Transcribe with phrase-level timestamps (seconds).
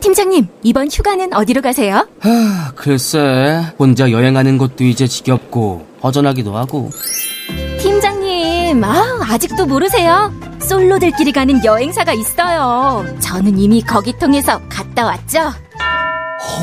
[0.00, 2.08] 팀장님 이번 휴가는 어디로 가세요?
[2.20, 6.90] 하, 글쎄, 혼자 여행하는 것도 이제 지겹고, 허전하기도 하고.
[7.80, 10.32] 팀장님 아, 아직도 모르세요?
[10.62, 15.52] 솔로들끼리 가는 여행사가 있어요 저는 이미 거기 통해서 갔다 왔죠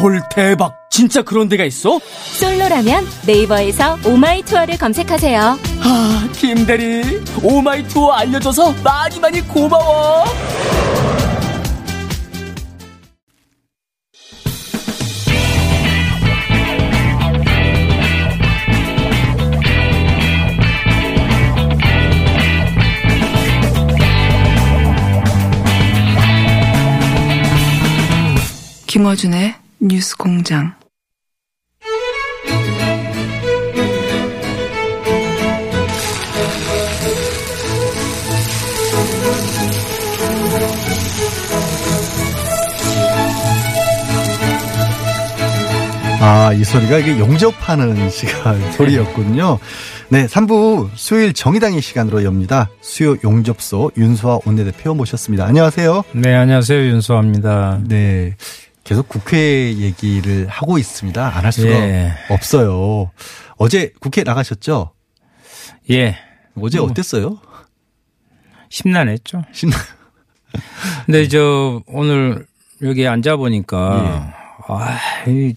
[0.02, 0.76] 헐, 대박.
[0.90, 2.00] 진짜 그런 데가 있어?
[2.34, 5.40] 솔로라면 네이버에서 오마이 투어를 검색하세요
[5.82, 7.24] 아, 김대리.
[7.44, 10.26] 오마이 투어 알려줘서 많이 많이 고마워.
[29.08, 30.74] 김어준의 뉴스 공장.
[46.20, 49.60] 아, 이 소리가 이게 용접하는 시간 소리였군요.
[50.10, 52.70] 네, 3부 수요일 정의당의 시간으로 엽니다.
[52.82, 55.46] 수요 용접소 윤수아 원내대표 모셨습니다.
[55.46, 56.04] 안녕하세요.
[56.14, 56.78] 네, 안녕하세요.
[56.88, 57.80] 윤수아입니다.
[57.88, 58.36] 네.
[58.88, 61.36] 계속 국회 얘기를 하고 있습니다.
[61.38, 62.14] 안 할 수가 예.
[62.30, 63.12] 없어요.
[63.58, 64.92] 어제 국회 나가셨죠?
[65.92, 66.16] 예.
[66.60, 66.88] 어제 뭐.
[66.90, 67.38] 어땠어요?
[68.70, 69.44] 심란했죠.
[69.52, 69.76] 신나.
[71.06, 72.46] 근데 저 오늘
[72.82, 74.34] 여기 앉아 보니까
[74.68, 75.54] 아, 이,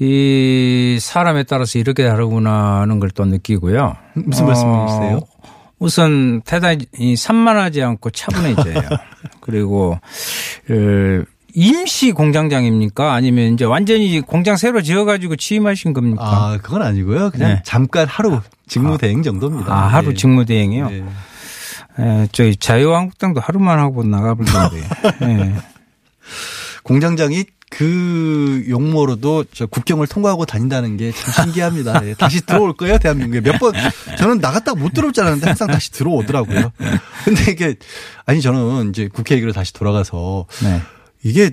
[0.00, 3.96] 이 사람에 따라서 이렇게 다르구나 하는 걸 또 느끼고요.
[4.14, 5.20] 무슨 어, 말씀이세요?
[5.78, 8.82] 우선 대단히 산만하지 않고 차분해져요.
[9.40, 9.98] 그리고
[10.66, 11.24] 그
[11.54, 13.12] 임시 공장장입니까?
[13.12, 16.22] 아니면 이제 완전히 공장 새로 지어가지고 취임하신 겁니까?
[16.24, 17.30] 아, 그건 아니고요.
[17.30, 17.62] 그냥 네.
[17.64, 19.72] 잠깐 하루 직무대행 정도입니다.
[19.72, 20.14] 아, 하루 예.
[20.14, 20.90] 직무대행이요?
[20.90, 21.04] 네.
[21.98, 24.82] 에, 저희 자유한국당도 하루만 하고 나가버리는데.
[25.22, 25.54] 예.
[26.84, 32.06] 공장장이 그 용모로도 저 국경을 통과하고 다닌다는 게 참 신기합니다.
[32.06, 33.40] 예, 다시 들어올 거예요, 대한민국에.
[33.40, 33.72] 몇 번,
[34.18, 36.70] 저는 나갔다 못 들어올 줄 알았는데 항상 다시 들어오더라고요.
[37.24, 37.76] 근데 이게,
[38.26, 40.82] 아니, 저는 이제 국회 얘기로 다시 돌아가서 네.
[41.22, 41.52] 이게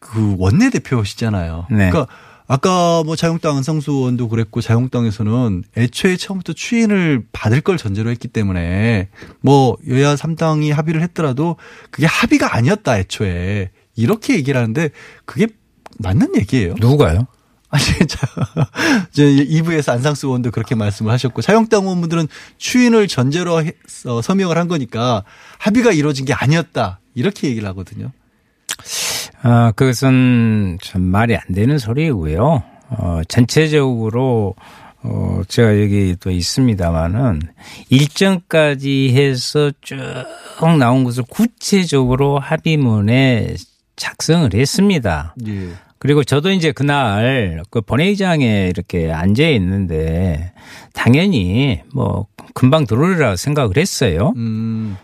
[0.00, 1.66] 그 원내대표시잖아요.
[1.70, 1.90] 네.
[1.90, 2.06] 그러니까
[2.46, 9.10] 아까 뭐 자유한국당 안상수 의원도 그랬고 자유한국당에서는 애초에 처음부터 추인을 받을 걸 전제로 했기 때문에
[9.42, 11.56] 뭐 여야 3당이 합의를 했더라도
[11.90, 14.88] 그게 합의가 아니었다 애초에 이렇게 얘기를 하는데
[15.26, 15.48] 그게
[15.98, 16.74] 맞는 얘기예요.
[16.80, 17.26] 누가요?
[17.70, 18.26] 아니, 자,
[19.12, 25.22] 이제 2부에서 안상수 의원도 그렇게 말씀을 하셨고 자유한국당 의원분들은 추인을 전제로 해서 서명을 한 거니까
[25.58, 28.10] 합의가 이루어진 게 아니었다 이렇게 얘기를 하거든요.
[29.42, 32.62] 아, 그것은 참 말이 안 되는 소리고요.
[32.90, 34.54] 어, 전체적으로
[35.02, 37.40] 어, 제가 여기 또 있습니다만은
[37.88, 39.96] 일정까지 해서 쭉
[40.78, 43.54] 나온 것을 구체적으로 합의문에
[43.96, 45.34] 작성을 했습니다.
[45.46, 45.68] 예.
[45.98, 50.52] 그리고 저도 이제 그날 그 본회의장에 이렇게 앉아 있는데
[50.94, 54.32] 당연히 뭐 금방 들어오리라 생각을 했어요.
[54.36, 54.96] 음.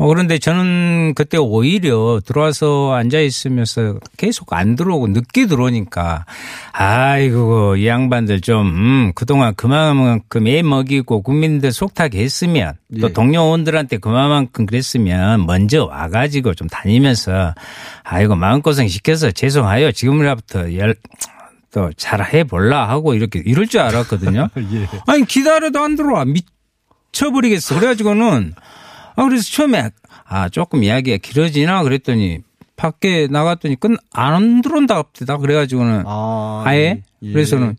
[0.00, 6.24] 어, 그런데 저는 그때 오히려 들어와서 앉아 있으면서 계속 안 들어오고 늦게 들어오니까
[6.72, 13.12] 아이고 이 양반들 좀 음, 그동안 그만큼 애 먹이고 국민들 속타게 했으면 또 예.
[13.12, 17.54] 동료원들한테 그만큼 그랬으면 먼저 와가지고 좀 다니면서
[18.02, 20.94] 아이고 마음고생 시켜서 죄송해요 지금이라부터 열,
[21.72, 24.48] 또 잘 해 볼라 하고 이렇게 이럴 줄 알았거든요.
[24.72, 24.88] 예.
[25.06, 27.74] 아니 기다려도 안 들어와 미쳐버리겠어.
[27.76, 28.54] 그래가지고는
[29.16, 29.90] 아 그래서 처음에
[30.24, 32.40] 아 조금 이야기가 길어지나 그랬더니
[32.76, 35.36] 밖에 나갔더니 끝 안 들어온다 갑니다.
[35.36, 37.32] 그래가지고는 아, 아예 예.
[37.32, 37.76] 그래서는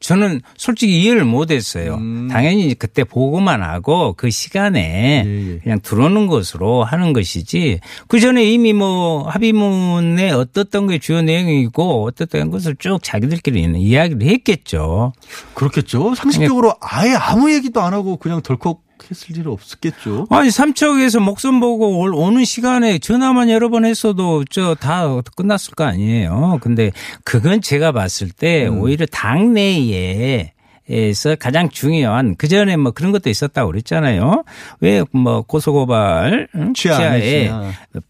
[0.00, 1.94] 저는 솔직히 이해를 못했어요.
[1.94, 2.28] 음.
[2.28, 5.58] 당연히 그때 보고만 하고 그 시간에 예, 예.
[5.58, 7.78] 그냥 들어오는 것으로 하는 것이지
[8.08, 15.12] 그 전에 이미 뭐 합의문에 어떻던 게 주요 내용이고 어떻던 것을 쭉 자기들끼리 이야기를 했겠죠.
[15.54, 16.16] 그렇겠죠.
[16.16, 18.80] 상식적으로 아예 아무 얘기도 안 하고 그냥 덜컥
[19.10, 20.26] 했을 일은 없었겠죠.
[20.30, 25.84] 아니 삼척에서 목숨 보고 올- 오는 시간에 전화만 여러 번 했어도 저 다 끝났을 거
[25.84, 26.58] 아니에요.
[26.62, 26.92] 근데
[27.24, 28.80] 그건 제가 봤을 때 음.
[28.80, 30.51] 오히려 당내에
[30.90, 34.42] 에서 가장 중요한 그 전에 뭐 그런 것도 있었다고 그랬잖아요.
[34.80, 36.48] 왜 뭐 고소고발?
[36.74, 37.50] 취하 취하에.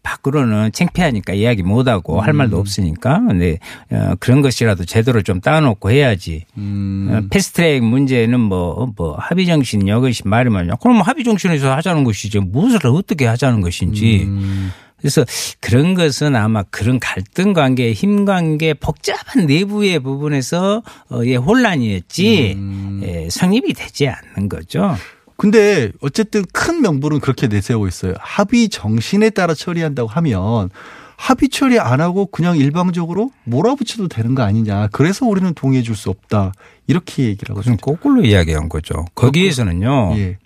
[0.01, 2.37] 밖으로는 창피하니까 이야기 못 하고 할 음.
[2.37, 3.21] 말도 없으니까.
[3.27, 3.59] 근데
[3.91, 6.45] 어, 그런 것이라도 제대로 좀 따놓고 해야지.
[6.57, 7.09] 음.
[7.11, 10.77] 어, 패스트트랙 문제는 뭐, 뭐 합의 정신 이것이 말이면요.
[10.77, 14.23] 그럼 합의 정신에서 하자는 것이지 무엇을 어떻게 하자는 것인지.
[14.23, 14.71] 음.
[15.03, 15.25] 그래서
[15.59, 23.01] 그런 것은 아마 그런 갈등 관계, 힘 관계, 복잡한 내부의 부분에서 의 혼란이었지 음.
[23.03, 24.95] 예, 성립이 되지 않는 거죠.
[25.35, 28.13] 근데 어쨌든 큰 명분은 그렇게 내세우고 있어요.
[28.17, 30.69] 합의 정신에 따라 처리한다고 하면
[31.17, 34.87] 합의 처리 안 하고 그냥 일방적으로 몰아붙여도 되는 거 아니냐.
[34.93, 36.53] 그래서 우리는 동의해 줄 수 없다.
[36.87, 37.83] 이렇게 얘기를 하고 있습니다.
[37.85, 39.05] 거꾸로 이야기한 거죠.
[39.15, 40.13] 거기에서는요.
[40.17, 40.37] 예.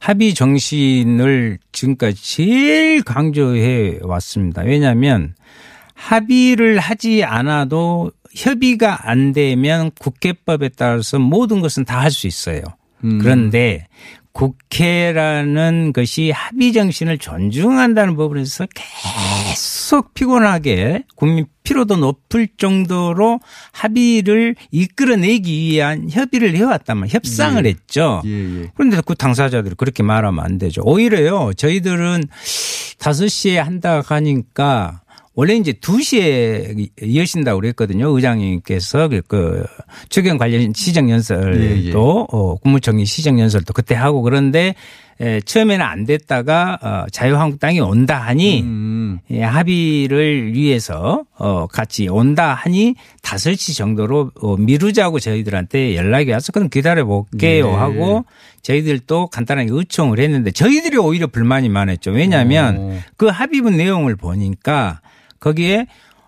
[0.00, 4.62] 합의 정신을 지금까지 제일 강조해 왔습니다.
[4.62, 5.34] 왜냐하면
[5.94, 12.62] 합의를 하지 않아도 협의가 안 되면 국회법에 따라서 모든 것은 다 할 수 있어요.
[13.04, 13.18] 음.
[13.18, 13.86] 그런데
[14.32, 23.40] 국회라는 것이 합의 정신을 존중한다는 부분에서 계속 피곤하게 국민 피로도 높을 정도로
[23.72, 27.70] 합의를 이끌어내기 위한 협의를 해왔다면 협상을 예.
[27.70, 28.22] 했죠.
[28.24, 28.70] 예, 예.
[28.74, 30.82] 그런데 그 당사자들이 그렇게 말하면 안 되죠.
[30.84, 32.24] 오히려요, 저희들은
[32.98, 35.00] 5시에 한다 하니까
[35.40, 38.08] 원래 이제 2시에 여신다고 그랬거든요.
[38.14, 39.64] 의장님께서 그- 그
[40.10, 41.92] 추경 관련 시정연설도 예, 예.
[41.94, 44.74] 어, 국무총리 시정연설도 그때 하고 그런데
[45.18, 49.18] 에, 처음에는 안 됐다가 어, 자유한국당이 온다 하니 음.
[49.30, 56.68] 예, 합의를 위해서 어 같이 온다 하니 5시 정도로 어, 미루자고 저희들한테 연락이 와서 그럼
[56.68, 57.72] 기다려 볼게요 네.
[57.74, 58.24] 하고
[58.62, 62.10] 저희들도 간단하게 요청을 했는데 저희들이 오히려 불만이 많았죠.
[62.10, 62.98] 왜냐하면 어.
[63.16, 65.00] 그 합의문 내용을 보니까
[65.40, 65.86] 거기에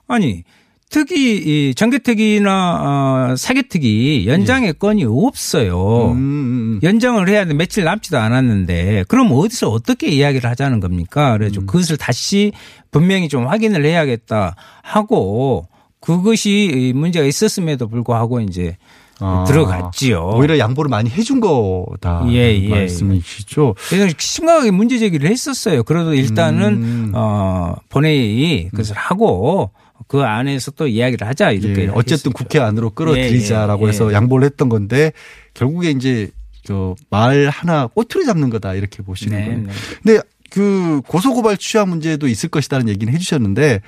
[0.08, 0.44] 아니
[0.92, 1.36] 특이
[1.70, 6.10] 이 정개특위나 어, 사개특위 연장의 건이 없어요.
[6.12, 6.80] 음, 음, 음.
[6.82, 11.32] 연장을 해야 돼 며칠 남지도 않았는데 그럼 어디서 어떻게 이야기를 하자는 겁니까?
[11.38, 11.66] 그래서 음.
[11.66, 12.52] 그것을 다시
[12.90, 15.66] 분명히 좀 확인을 해야겠다 하고
[16.00, 18.76] 그것이 문제가 있었음에도 불구하고 이제
[19.22, 19.44] 아.
[19.46, 20.32] 들어갔지요.
[20.34, 22.24] 오히려 양보를 많이 해준 거다.
[22.28, 22.68] 예, 예.
[22.68, 23.74] 말씀이시죠.
[23.88, 25.82] 그래서 심각하게 문제 제기를 했었어요.
[25.82, 27.12] 그래도 일단은 음.
[27.14, 29.70] 어 본회의 그것을 하고
[30.08, 32.32] 그 안에서 또 이야기를 하자 이렇게 예, 어쨌든.
[32.32, 34.14] 국회 안으로 끌어들이자라고 예, 예, 해서 예.
[34.14, 35.12] 양보를 했던 건데
[35.54, 36.30] 결국에 이제
[36.64, 39.60] 저말 하나 꼬투리 잡는 거다 이렇게 보시는 네, 거예요.
[39.60, 39.72] 네.
[40.02, 40.20] 근데
[40.50, 43.80] 그 고소고발 취하 문제도 있을 것이다는 얘기는 해주셨는데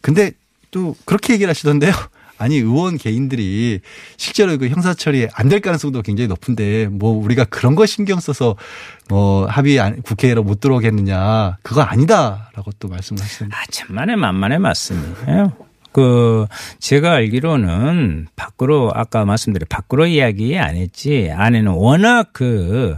[0.00, 0.32] 근데
[0.70, 1.92] 또 그렇게 얘기를 하시던데요.
[2.38, 3.80] 아니 의원 개인들이
[4.16, 8.56] 실제로 그 형사 처리 안 될 가능성도 굉장히 높은데 뭐 우리가 그런 거 신경 써서
[9.08, 13.22] 뭐 합의 안- 국회로 못 들어오겠느냐 그거 아니다라고 또 하시던데.
[13.54, 15.52] 아, 천만에 만만의 말씀이에요.
[15.92, 16.46] 그
[16.80, 22.96] 제가 알기로는 밖으로 아까 말씀드린 밖으로 이야기 안 했지 안에는 워낙 그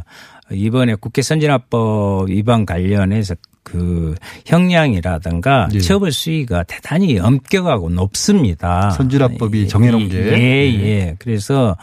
[0.51, 3.35] 이번에 국회 선진화법 위반 관련해서
[3.67, 4.15] 그
[4.47, 5.81] 형량이라든가 예.
[5.81, 8.91] 처벌 수위가 대단히 엄격하고 높습니다.
[8.91, 10.19] 선진화법이 정해놓은 게.
[10.19, 11.17] 예, 예.
[11.19, 11.77] 그래서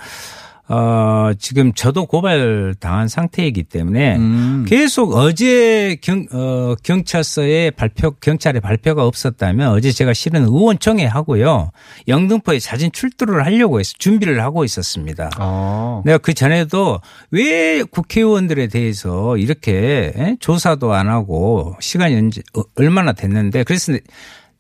[0.70, 4.66] 어 지금 저도 고발 당한 상태이기 때문에 음.
[4.66, 11.72] 계속 어제 경, 어, 경찰서에 발표, 경찰의 발표가 없었다면 어제 제가 실은 의원총회 하고요.
[12.08, 15.32] 영등포에 사진 출두를 하려고 해서 준비를 하고 있었습니다.
[15.38, 16.02] 아.
[16.06, 17.02] 내가 그 전에도
[17.32, 20.38] 왜 국회의원들에 대해서 이렇게 에?
[20.40, 23.94] 조사도 안 하고 시간이 언제, 어, 얼마나 됐는데 그래서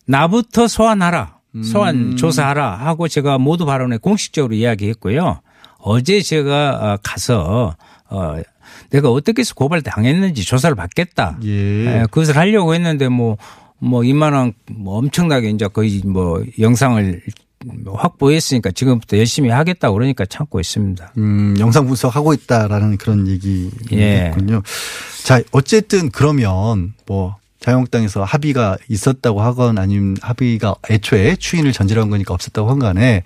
[0.05, 1.37] 나부터 소환하라.
[1.63, 2.15] 소환 음.
[2.15, 5.39] 조사하라 하고 제가 모두 발언에 공식적으로 이야기했고요.
[5.83, 7.75] 어제 제가 어, 가서
[8.09, 8.37] 어
[8.89, 11.37] 내가 어떻게 해서 고발 당했는지 조사를 받겠다.
[11.43, 11.49] 예.
[11.49, 13.37] 예, 그것을 하려고 했는데 뭐,
[13.79, 17.21] 뭐 이만한 뭐 엄청나게 이제 거의 뭐 영상을
[17.85, 21.13] 확보했으니까 지금부터 열심히 하겠다고 그러니까 참고 있습니다.
[21.17, 23.31] 음, 영상 분석하고 있다라는 그런 예.
[23.31, 24.61] 얘기군요.
[25.23, 32.69] 자, 어쨌든 그러면 뭐 자유한국당에서 합의가 있었다고 하건 아니면 합의가 애초에 추인을 전제한 거니까 없었다고
[32.69, 33.23] 한 간에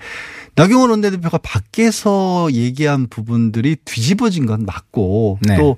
[0.58, 5.56] 나경원 원내대표가 밖에서 얘기한 부분들이 뒤집어진 건 맞고 네.
[5.56, 5.78] 또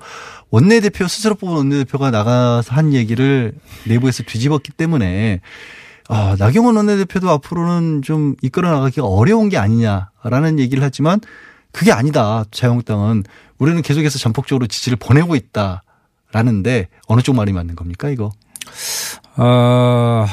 [0.52, 3.52] 원내대표 스스로 뽑은 원내대표가 나가서 한 얘기를
[3.86, 5.42] 내부에서 뒤집었기 때문에
[6.08, 11.20] 아, 나경원 원내대표도 앞으로는 좀 이끌어 나가기가 어려운 게 아니냐라는 얘기를 하지만
[11.74, 12.46] 그게 아니다.
[12.50, 13.26] 자유한국당은
[13.58, 18.32] 우리는 계속해서 전폭적으로 지지를 보내고 있다라는데 어느 쪽 말이 맞는 겁니까 이거?
[19.36, 20.26] 어,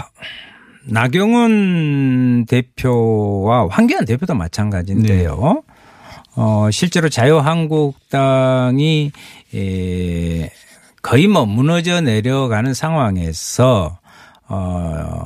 [0.89, 5.63] 나경원 대표와 황교안 대표도 마찬가지인데요.
[6.37, 9.11] 어, 실제로 자유한국당이
[9.55, 10.51] 에,
[11.03, 13.99] 거의 뭐 무너져 내려가는 상황에서
[14.49, 15.23] 어,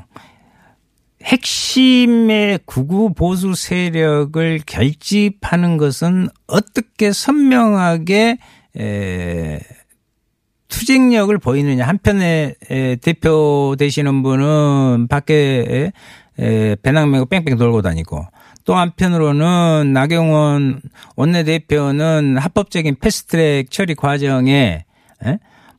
[1.25, 8.39] 핵심의 구구 보수 세력을 결집하는 것은 어떻게 선명하게
[8.79, 9.61] 에,
[10.71, 11.87] 투쟁력을 보이느냐.
[11.87, 15.93] 한편에 에, 대표 되시는 분은 밖에
[16.39, 18.25] 에, 배낭 메고 뺑뺑 돌고 다니고
[18.65, 20.81] 또 한편으로는 나경원
[21.17, 24.85] 원내대표는 합법적인 패스트트랙 처리 과정에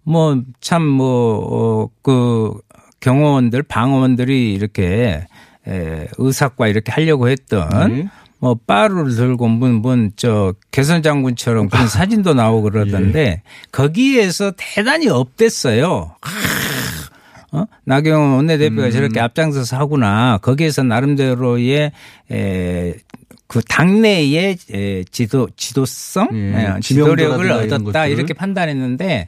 [0.04, 2.54] 뭐 참 뭐 그
[3.00, 5.26] 경호원들 방어원들이 이렇게
[5.68, 8.08] 에, 의사과 이렇게 하려고 했던 네.
[8.42, 16.16] 뭐 빠루를 들고 문문저 개선 장군처럼 그런 사진도 나오고 그러던데 거기에서 대단히 업됐어요.
[16.22, 16.30] 아,
[17.54, 17.66] 어?
[17.86, 18.92] 나경원 원내대표가 음.
[18.92, 20.40] 저렇게 앞장서서 하구나.
[20.42, 21.92] 거기에서 나름대로의
[22.32, 22.94] 에,
[23.46, 28.08] 그 당내의 에, 지도 지도성, 예, 예, 지도력을 얻었다.
[28.08, 29.28] 이렇게 판단했는데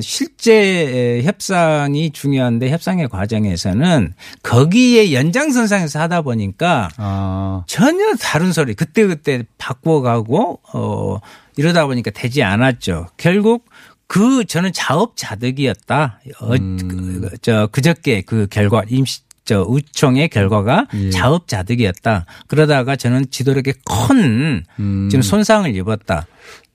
[0.00, 10.60] 실제 협상이 중요한데 협상의 과정에서는 거기에 연장선상에서 하다 보니까 아, 전혀 다른 소리 그때그때 바꿔가고
[10.72, 11.18] 어
[11.56, 13.08] 이러다 보니까 되지 않았죠.
[13.16, 13.68] 결국
[14.06, 16.20] 그 저는 자업자득이었다.
[16.40, 16.78] 어, 음.
[16.88, 21.10] 그, 저 그저께 그 결과 임시 저 의총의 결과가 예.
[21.10, 22.26] 자업자득이었다.
[22.48, 25.08] 그러다가 저는 지도력에 큰 음.
[25.10, 26.26] 지금 손상을 입었다.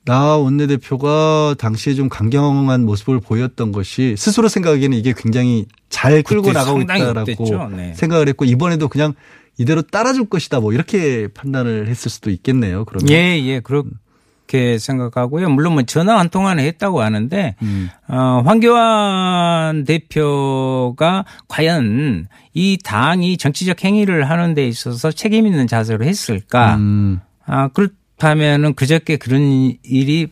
[0.05, 6.81] 나 원내대표가 당시에 좀 강경한 모습을 보였던 것이 스스로 생각하기에는 이게 굉장히 잘 끌고 나가고
[6.81, 7.69] 있다라고.
[7.75, 7.93] 네.
[7.93, 9.13] 생각을 했고 이번에도 그냥
[9.57, 12.85] 이대로 따라줄 것이다 뭐 이렇게 판단을 했을 수도 있겠네요.
[12.85, 15.49] 그러면 예, 예, 그렇게 생각하고요.
[15.49, 17.89] 물론 뭐 전화 한 통화는 했다고 하는데, 음.
[18.07, 26.75] 어, 황교안 대표가 과연 이 당이 정치적 행위를 하는 데 있어서 책임 있는 자세로 했을까?
[26.75, 27.19] 음.
[27.45, 30.27] 아, 그렇 다면은 그저께 그런 일이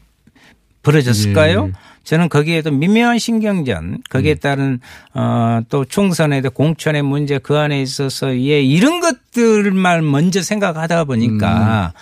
[0.83, 1.67] 벌어졌을까요?
[1.67, 1.91] 예.
[2.03, 4.37] 저는 거기에도 미묘한 신경전, 거기에 음.
[4.39, 4.79] 따른
[5.13, 11.93] 어또 총선에 대 공천의 문제 그 안에 있어서 예 이런 것들만 먼저 생각하다 보니까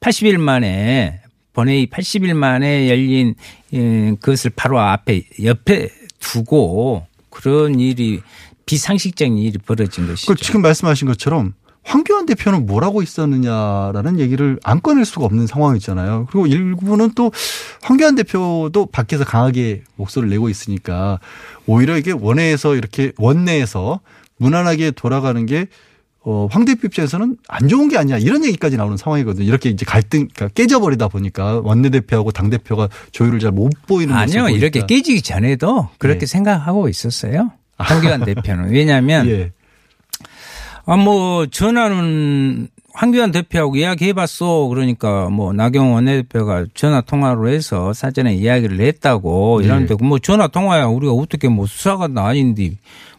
[0.00, 1.20] 80일 만에
[1.54, 3.34] 본회의 80일 만에 열린
[3.72, 5.88] 예, 그것을 바로 앞에 옆에
[6.20, 8.20] 두고 그런 일이
[8.66, 10.32] 비상식적인 일이 벌어진 것이죠.
[10.32, 11.54] 그 지금 말씀하신 것처럼
[11.86, 16.26] 황교안 대표는 뭘 하고 있었느냐라는 얘기를 안 꺼낼 수가 없는 상황이잖아요.
[16.30, 17.30] 그리고 일부는 또
[17.82, 21.20] 황교안 대표도 밖에서 강하게 목소리를 내고 있으니까
[21.66, 24.00] 오히려 이게 원내에서 이렇게 원내에서
[24.38, 25.68] 무난하게 돌아가는 게
[26.28, 28.18] 어, 황 대표 입장에서는 안 좋은 게 아니야.
[28.18, 29.46] 이런 얘기까지 나오는 상황이거든요.
[29.46, 34.84] 이렇게 이제 갈등, 그러니까 깨져버리다 보니까 원내대표하고 당대표가 조율을 잘 못 보이는 아니요, 이렇게.
[34.86, 36.26] 깨지기 전에도 그렇게 예.
[36.26, 37.52] 생각하고 있었어요.
[37.78, 38.70] 황교안 대표는.
[38.72, 39.52] 왜냐하면 예.
[40.86, 44.68] 아, 뭐, 전화는 황교안 대표하고 이야기 해 봤어.
[44.68, 51.12] 그러니까 뭐, 나경원 원내대표가 전화 통화로 해서 사전에 이야기를 했다고 이러는데 뭐, 전화 통화야 우리가
[51.12, 52.70] 어떻게 뭐 수사가 아닌데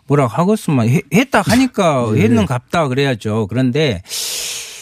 [0.07, 2.21] 뭐라 하겠으면 해- 했다 하니까 예.
[2.21, 3.47] 했는 갑다 그래야죠.
[3.47, 4.01] 그런데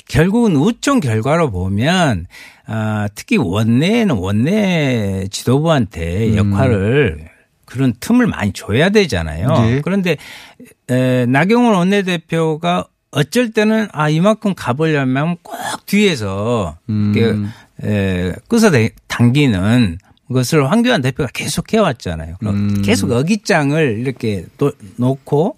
[0.07, 2.27] 결국은 우총 결과로 보면
[2.67, 6.37] 아, 특히 원내에는 원내 지도부한테 음.
[6.53, 7.29] 역할을
[7.65, 9.47] 그런 틈을 많이 줘야 되잖아요.
[9.61, 9.81] 네.
[9.83, 10.17] 그런데
[10.89, 15.55] 에, 나경원 원내대표가 어쩔 때는 아 이만큼 가보려면 꼭
[15.85, 17.51] 뒤에서 음.
[17.83, 18.69] 에, 끌어
[19.07, 19.97] 당기는
[20.31, 22.35] 것을 황교안 대표가 계속 해왔잖아요.
[22.39, 22.81] 그럼 음.
[22.81, 25.55] 계속 어깃장을 이렇게 또 놓고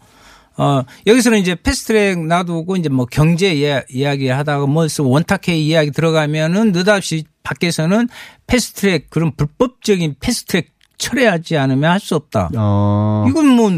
[0.59, 6.71] 어 여기서는 이제 패스트트랙 놔두고 이제 뭐 경제 이야- 이야기 하다가 뭐 원탁회 이야기 들어가면은
[6.71, 8.09] 느닷없이 밖에서는
[8.47, 12.49] 패스트트랙 그런 불법적인 패스트트랙 철회하지 않으면 할 수 없다.
[12.55, 13.25] 어.
[13.29, 13.71] 이건 뭐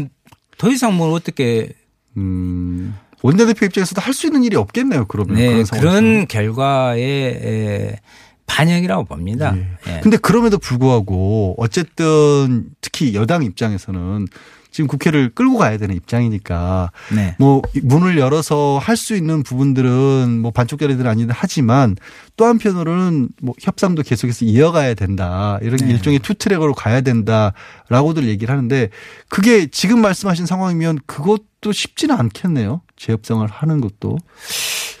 [0.58, 1.70] 더 이상 뭘 어떻게
[2.18, 2.94] 음.
[3.22, 5.06] 원내대표 입장에서도 할 수 있는 일이 없겠네요.
[5.06, 5.80] 그러면 네, 그런.
[5.80, 8.00] 그런 결과의 에,
[8.46, 9.54] 반영이라고 봅니다.
[9.86, 10.00] 예.
[10.02, 14.26] 근데 그럼에도 불구하고 어쨌든 특히 여당 입장에서는
[14.70, 17.34] 지금 국회를 끌고 가야 되는 입장이니까 네.
[17.38, 21.96] 뭐 문을 열어서 할 수 있는 부분들은 뭐 반쪽짜리들은 아니긴 하지만
[22.36, 25.58] 또 한편으로는 뭐 협상도 계속해서 이어가야 된다.
[25.62, 25.90] 이런 네.
[25.90, 28.90] 일종의 투트랙으로 가야 된다라고들 얘기를 하는데
[29.30, 32.82] 그게 지금 말씀하신 상황이면 그것도 쉽지는 않겠네요.
[32.96, 34.18] 재협상을 하는 것도.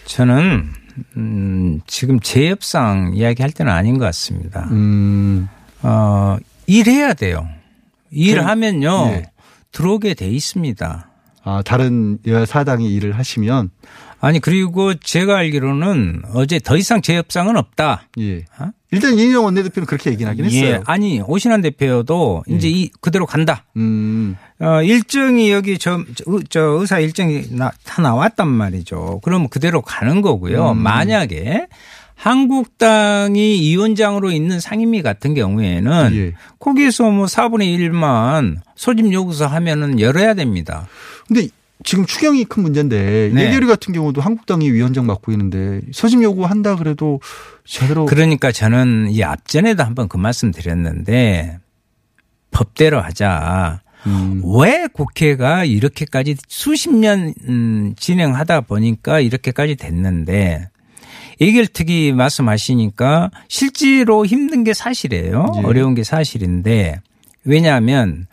[0.06, 0.72] 저는
[1.16, 4.66] 음, 지금 재협상 이야기할 때는 아닌 것 같습니다.
[4.70, 5.48] 음.
[5.82, 6.36] 어,
[6.66, 7.46] 일해야 돼요.
[8.08, 9.22] 그, 일하면요 예.
[9.72, 11.06] 들어오게 돼 있습니다.
[11.42, 13.70] 아, 다른 여사당이 일을 하시면
[14.20, 18.08] 아니 그리고 제가 알기로는 어제 더 이상 재협상은 없다.
[18.18, 18.44] 예.
[18.90, 20.64] 일단 이인영 원내대표는 그렇게 얘기는 하긴 했어요.
[20.66, 20.80] 예.
[20.84, 23.64] 아니 오신환 대표도 이제 이 그대로 간다.
[23.78, 24.36] 음.
[24.58, 26.04] 어, 일정이 여기 저,
[26.50, 29.20] 저, 의- 의사 일정이 나, 다 나왔단 말이죠.
[29.24, 30.72] 그러면 그대로 가는 거고요.
[30.72, 30.82] 음.
[30.82, 31.68] 만약에
[32.20, 36.32] 한국당이 위원장으로 있는 상임위 같은 경우에는 예.
[36.58, 40.86] 거기에서 뭐 4분의 1만 소집 요구서 하면은 열어야 됩니다.
[41.26, 41.48] 근데
[41.82, 43.46] 지금 추경이 큰 문제인데 네.
[43.46, 47.20] 예결위 같은 경우도 한국당이 위원장 맡고 있는데 서심 요구한다 그래도
[47.64, 51.58] 제대로 그러니까 저는 이 앞전에도 한번 그 말씀 드렸는데
[52.50, 53.80] 법대로 하자.
[54.06, 54.42] 음.
[54.58, 60.68] 왜 국회가 이렇게까지 수십 년 음, 진행하다 보니까 이렇게까지 됐는데
[61.40, 65.52] 예결특위 말씀하시니까 실제로 힘든 게 사실이에요.
[65.56, 65.60] 예.
[65.66, 67.00] 어려운 게 사실인데
[67.44, 68.26] 왜냐하면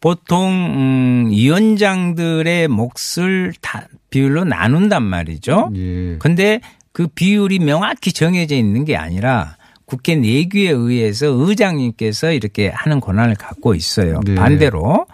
[0.00, 5.70] 보통 음, 위원장들의 몫을 다 비율로 나눈단 말이죠.
[5.76, 6.16] 예.
[6.18, 6.60] 근데
[6.92, 9.56] 그 비율이 명확히 정해져 있는 게 아니라
[9.86, 14.20] 국회 내규에 의해서 의장님께서 이렇게 하는 권한을 갖고 있어요.
[14.24, 14.34] 네.
[14.34, 15.06] 반대로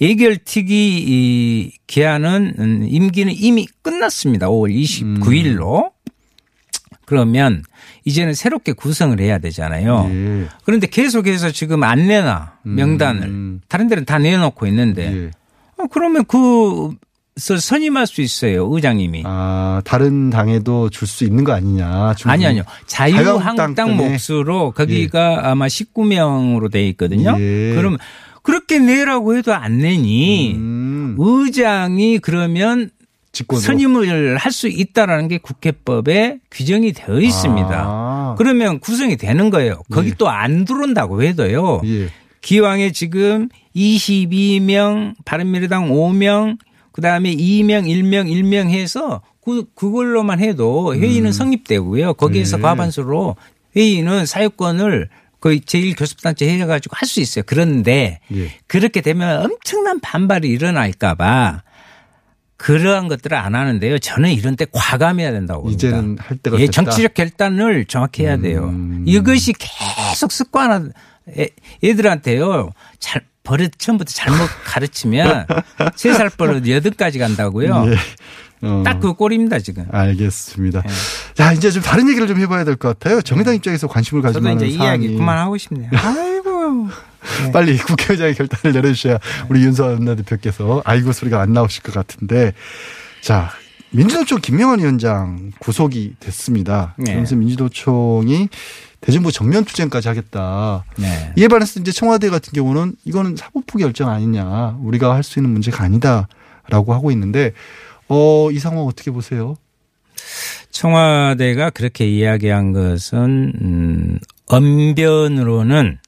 [0.00, 4.48] 예결특위 이 기한은 음, 임기는 이미 끝났습니다.
[4.48, 5.95] 5월 29일로.
[7.06, 7.62] 그러면
[8.04, 10.06] 이제는 새롭게 구성을 해야 되잖아요.
[10.10, 10.48] 예.
[10.64, 13.60] 그런데 계속해서 지금 안 내놔 명단을 음.
[13.68, 15.30] 다른 데는 다 내놓고 있는데 예.
[15.78, 16.90] 어, 그러면 그
[17.36, 19.22] 선임할 수 있어요 의장님이.
[19.24, 22.14] 아, 다른 당에도 줄 수 있는 거 아니냐.
[22.24, 22.62] 아니 아니요.
[22.86, 27.36] 자유한국당 몫으로 거기가 아마 19명으로 돼 있거든요.
[27.38, 27.72] 예.
[27.74, 27.98] 그러면
[28.42, 31.16] 그렇게 내라고 해도 안 내니 음.
[31.18, 32.90] 의장이 그러면
[33.36, 33.62] 직권으로.
[33.64, 37.68] 선임을 할 수 있다라는 게 국회법에 규정이 되어 있습니다.
[37.70, 38.34] 아.
[38.38, 39.82] 그러면 구성이 되는 거예요.
[39.90, 40.14] 거기 예.
[40.14, 41.82] 또안 들어온다고 해도요.
[41.84, 42.08] 예.
[42.40, 46.56] 기왕에 지금 22명, 바른미래당 5명,
[46.92, 52.14] 그 다음에 2명, 1명, 1명 해서 그, 그걸로만 해도 회의는 성립되고요.
[52.14, 52.62] 거기에서 네.
[52.62, 53.36] 과반수로
[53.76, 55.08] 회의는 사유권을
[55.40, 57.44] 거의 제1교섭단체 해가지고 할 수 있어요.
[57.46, 58.50] 그런데 예.
[58.66, 61.62] 그렇게 되면 엄청난 반발이 일어날까봐
[62.66, 63.98] 그러한 것들을 안 하는데요.
[64.00, 65.86] 저는 이런 때 과감해야 된다고 봅니다.
[65.88, 66.72] 이제는 할 때가 예, 됐다.
[66.72, 68.64] 정치적 결단을 정확히 해야 돼요.
[68.64, 69.04] 음.
[69.06, 70.82] 이것이 계속 습관화
[71.38, 71.48] 애-
[71.84, 72.70] 애들한테요.
[72.98, 75.46] 잘 버릇 처음부터 잘못 가르치면
[75.94, 77.86] 세 살 버릇 여덟까지 간다고요.
[77.92, 77.96] 예.
[78.62, 78.82] 어.
[78.84, 79.84] 딱그 꼴입니다 지금.
[79.92, 80.82] 알겠습니다.
[80.82, 80.88] 네.
[81.34, 83.20] 자, 이제 좀 다른 얘기를 좀 해봐야 될 것 같아요.
[83.22, 85.90] 정의당 입장에서 관심을 가질 저도 이제 이야기 그만하고 싶네요.
[87.38, 87.52] 아이고.
[87.52, 89.18] 빨리 국회의장의 결단을 내려주셔야
[89.48, 92.52] 우리 윤석열 원내대표께서 아이고 소리가 안 나오실 것 같은데
[93.20, 93.50] 자
[93.90, 96.94] 민주노총 김명환 위원장 구속이 됐습니다.
[96.98, 97.04] 네.
[97.04, 98.48] 그러면서 민주노총이
[99.00, 100.84] 대정부 전면 투쟁까지 하겠다.
[100.98, 101.32] 네.
[101.36, 105.84] 이에 반해서 이제 청와대 같은 경우는 이거는 사법부 결정 아니냐 우리가 할 수 있는 문제가
[105.84, 107.52] 아니다라고 하고 있는데
[108.08, 109.56] 어, 이 상황 어떻게 보세요?
[110.70, 115.98] 청와대가 그렇게 이야기한 것은 음, 언변으로는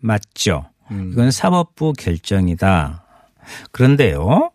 [0.00, 0.66] 맞죠.
[0.90, 1.10] 음.
[1.12, 3.04] 이건 사법부 결정이다.
[3.72, 4.50] 그런데요,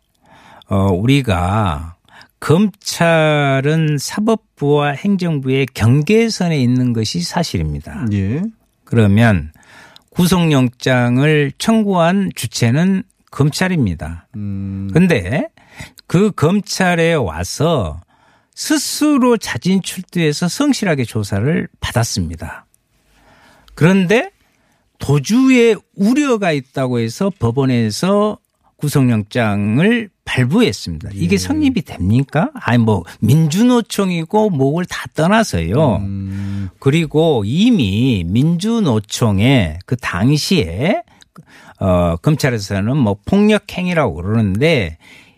[0.67, 1.95] 어, 우리가
[2.39, 8.05] 검찰은 사법부와 행정부의 경계선에 있는 것이 사실입니다.
[8.11, 8.41] 예.
[8.83, 9.51] 그러면
[10.11, 14.27] 구속영장을 청구한 주체는 검찰입니다.
[14.35, 14.89] 음.
[14.93, 15.47] 근데
[16.07, 17.99] 그 검찰에 와서
[18.53, 22.65] 스스로 자진 출두해서 성실하게 조사를 받았습니다.
[23.73, 24.31] 그런데
[24.99, 28.37] 도주에 우려가 있다고 해서 법원에서
[28.77, 31.11] 구속영장을 발부했습니다.
[31.13, 32.51] 이게 성립이 됩니까?
[32.55, 35.97] 아니 뭐 민주노총이고 목을 다 떠나서요.
[35.97, 36.69] 음.
[36.79, 41.01] 그리고 이미 민주노총에 그 당시에
[41.79, 44.97] 어 검찰에서는 뭐 폭력 행위라고 그러는데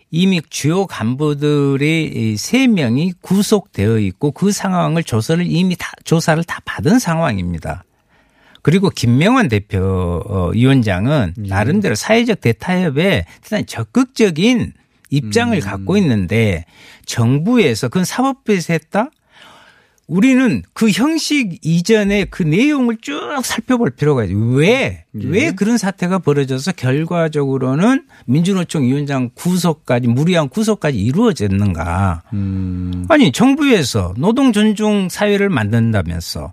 [0.10, 7.00] 이미 주요 간부들이 세 명이 구속되어 있고 그 상황을 조사를 이미 다 조사를 다 받은
[7.00, 7.84] 상황입니다.
[8.68, 14.74] 그리고 김명환 대표 어, 위원장은 나름대로 사회적 대타협에 대단히 적극적인
[15.10, 16.66] 입장을 갖고 있는데
[17.06, 19.10] 정부에서 그건 사법부에서 했다?
[20.06, 24.38] 우리는 그 형식 이전에 그 내용을 쭉 살펴볼 필요가 있어요.
[24.38, 25.06] 왜?
[25.14, 32.24] 왜 그런 사태가 벌어져서 결과적으로는 민주노총 위원장 구속까지 무리한 구속까지 이루어졌는가?
[32.34, 33.06] 음.
[33.08, 36.52] 아니 정부에서 노동 존중 사회를 만든다면서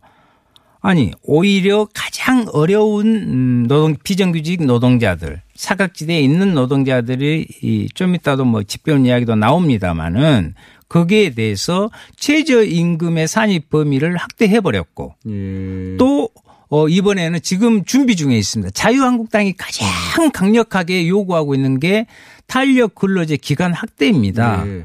[0.85, 9.07] 아니 오히려 가장 어려운 음, 노동 비정규직 노동자들 사각지대에 있는 노동자들이 이좀 이따도 뭐 집배운
[9.07, 10.55] 이야기도 나옵니다마는
[10.91, 15.97] 거기에 대해서 최저임금의 산입 범위를 확대해 버렸고 예.
[15.97, 16.29] 또
[16.69, 18.71] 어, 이번에는 지금 준비 중에 있습니다.
[18.73, 19.89] 자유한국당이 가장
[20.35, 22.07] 강력하게 요구하고 있는 게
[22.47, 24.65] 탄력 근로제 기간 확대입니다.
[24.65, 24.85] 네.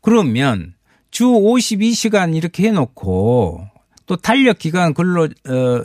[0.00, 0.72] 그러면
[1.10, 3.65] 주 52시간 이렇게 해놓고
[4.06, 5.82] 또 탄력 기간 근로 어,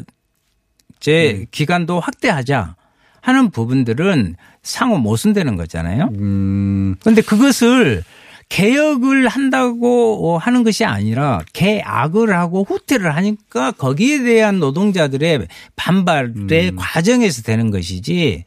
[0.99, 2.75] 제 기간도 확대하자
[3.21, 6.09] 하는 부분들은 상호 모순되는 거잖아요.
[6.19, 8.03] 음, 그런데 그것을
[8.49, 17.71] 개혁을 한다고 하는 것이 아니라 개악을 하고 후퇴를 하니까 거기에 대한 노동자들의 반발의 과정에서 되는
[17.71, 18.43] 것이지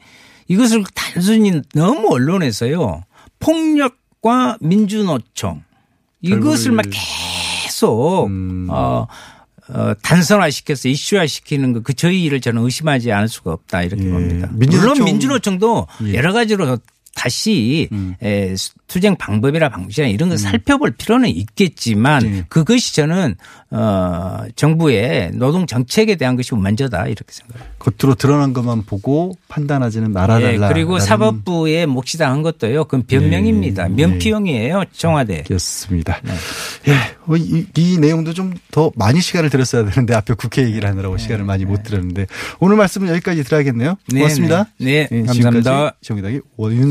[0.48, 3.02] 이것을 단순히 너무 언론에서요
[3.38, 5.62] 폭력과 민주노총
[6.20, 6.84] 이것을 막
[7.64, 8.66] 계속 음.
[8.68, 9.06] 어,
[9.68, 14.10] 어, 단선화시켜서 이슈화시키는 거, 그 저희 일을 저는 의심하지 않을 수가 없다 이렇게 예.
[14.10, 14.48] 봅니다.
[14.52, 16.14] 민주노총- 물론 민주노총도 예.
[16.14, 16.78] 여러 가지로
[17.14, 18.14] 다시 음.
[18.22, 18.54] 에,
[18.86, 22.44] 투쟁 방법이나 방식이나 이런 걸 살펴볼 필요는 있겠지만 예.
[22.48, 23.34] 그것이 저는
[23.70, 27.74] 어, 정부의 노동 정책에 대한 것이 먼저다 이렇게 생각합니다.
[27.78, 30.68] 겉으로 드러난 것만 보고 판단하지는 말아달라.
[30.68, 32.84] 예, 그리고 사법부에 몫이당한 것도요.
[32.84, 33.84] 그건 변명입니다.
[33.90, 33.94] 예.
[33.94, 34.84] 면피용이에요.
[34.92, 35.42] 청와대.
[35.42, 36.20] 겠습니다.
[36.22, 36.32] 네.
[36.88, 36.94] 예,
[37.26, 41.44] 어, 이, 이 내용도 좀 더 많이 시간을 들었어야 되는데 앞에 국회 얘기를 하느라고 시간을
[41.44, 42.26] 많이 못 들었는데
[42.58, 43.94] 오늘 말씀은 여기까지 들어야겠네요.
[44.08, 44.66] 네, 고맙습니다.
[44.78, 45.06] 네.
[45.08, 45.62] 네, 예, 감사합니다.
[45.62, 46.90] 지금까지 정의당의 원윤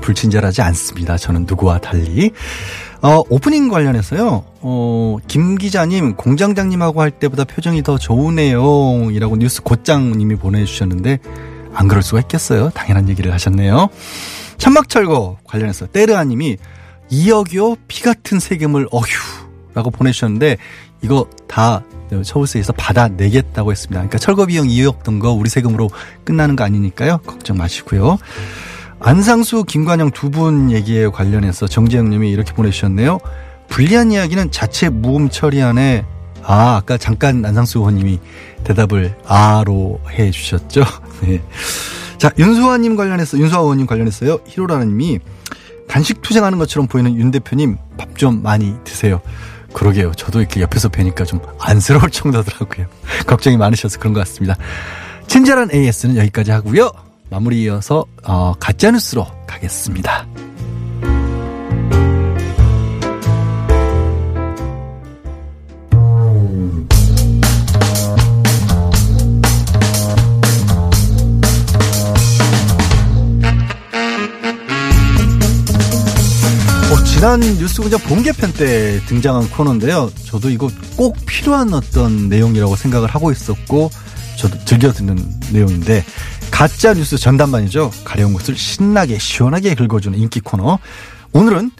[0.00, 1.16] 불친절하지 않습니다.
[1.16, 2.30] 저는 누구와 달리
[3.02, 4.44] 어, 오프닝 관련해서요.
[4.60, 11.18] 어, 김 기자님 공장장님하고 할 때보다 표정이 더 좋으네요 이라고 뉴스 곧장님이 보내주셨는데
[11.74, 12.70] 안 그럴 수가 있겠어요.
[12.70, 13.88] 당연한 얘기를 하셨네요.
[14.58, 16.58] 천막철거 관련해서 때르아님이
[17.10, 19.04] 2억이요 피 같은 세금을 어휴
[19.74, 20.58] 라고 보내주셨는데
[21.02, 21.82] 이거 다
[22.22, 23.98] 서울세에서 받아내겠다고 했습니다.
[24.00, 25.88] 그러니까 철거 비용 2억 든 거 우리 세금으로
[26.24, 27.18] 끝나는 거 아니니까요.
[27.26, 28.18] 걱정 마시고요.
[29.02, 33.18] 안상수, 김관영 두 분 얘기에 관련해서 정재영 님이 이렇게 보내주셨네요.
[33.68, 36.04] 불리한 이야기는 자체 무음 처리안에
[36.44, 38.18] 아, 아까 잠깐 안상수 의원님이
[38.64, 40.84] 대답을 아로 해 주셨죠.
[41.22, 41.40] 네.
[42.18, 44.40] 자, 윤수아님 관련해서, 윤수아 의원님 관련해서요.
[44.46, 45.20] 히로라님이
[45.88, 49.20] 단식 투쟁하는 것처럼 보이는 윤 대표님 밥 좀 많이 드세요.
[49.72, 50.12] 그러게요.
[50.14, 52.86] 저도 이렇게 옆에서 뵈니까 좀 안쓰러울 정도더라고요.
[53.26, 54.54] 걱정이 많으셔서 그런 것 같습니다.
[55.26, 56.90] 친절한 AS는 여기까지 하고요.
[57.32, 60.26] 마무리 이어서 어, 가짜뉴스로 가겠습니다.
[76.90, 80.10] 어, 지난 뉴스 공장 본개편 때 등장한 코너인데요.
[80.26, 80.68] 저도 이거
[80.98, 83.90] 꼭 필요한 어떤 내용이라고 생각을 하고 있었고,
[84.36, 85.16] 저도 즐겨 듣는
[85.50, 86.04] 내용인데,
[86.52, 87.90] 가짜 뉴스 전담반이죠.
[88.04, 90.78] 가려운 것을 신나게, 시원하게 긁어주는 인기 코너.
[91.32, 91.72] 오늘은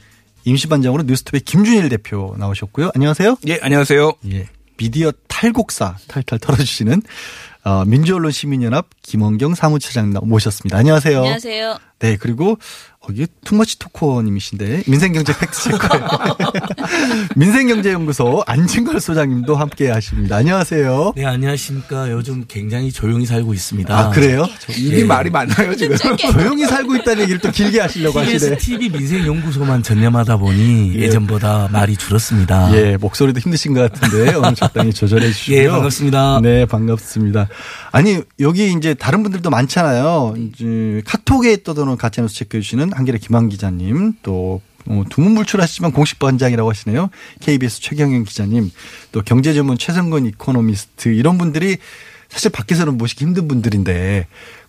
[0.45, 2.91] 임시반장으로 뉴스톱의 김준일 대표 나오셨고요.
[2.95, 3.37] 안녕하세요.
[3.47, 4.13] 예, 안녕하세요.
[4.33, 4.49] 예.
[4.79, 7.03] 미디어 탈곡사 탈탈 털어주시는
[7.65, 10.79] 어, 민주언론 시민연합 김원경 사무처장 모셨습니다.
[10.79, 11.19] 안녕하세요.
[11.19, 11.79] 안녕하세요.
[12.01, 12.59] 네, 그리고
[13.03, 15.79] 어, 이게 투머치 토커님이신데 민생경제 팩트체커
[17.35, 20.37] 민생경제연구소 안진걸 소장님도 함께 하십니다.
[20.37, 21.15] 안녕하세요.
[21.17, 22.13] 네, 안녕하십니까.
[22.13, 23.99] 요즘 굉장히 조용히 살고 있습니다.
[23.99, 24.47] 아 그래요?
[24.77, 25.97] 이게 말이 많나요, 지금?
[25.97, 28.59] 조용히 살고 있다는 얘기를 또 길게 하시려고 하시네.
[28.59, 31.01] TV 민생연구소만 전념하다 보니 예.
[31.01, 32.73] 예전보다 말이 줄었습니다.
[32.77, 35.59] 예, 목소리도 힘드신 것 같은데 오늘 적당히 조절해 주시고요.
[35.61, 36.41] 예, 반갑습니다.
[36.41, 37.49] 네, 반갑습니다.
[37.91, 40.37] 아니 여기 이제 다른 분들도 많잖아요.
[40.39, 47.11] 이제 카톡에 떠도는 가짜뉴스 체크해 주시는 한겨레 김한 기자님 또 어, 두문불출하시지만 공식 번장이라고 하시네요.
[47.41, 48.71] KBS 최경영 기자님
[49.13, 51.77] 또 경제전문 최성근 이코노미스트 이런 분들이
[52.29, 54.27] 사실 밖에서는 모시기 힘든 분들인데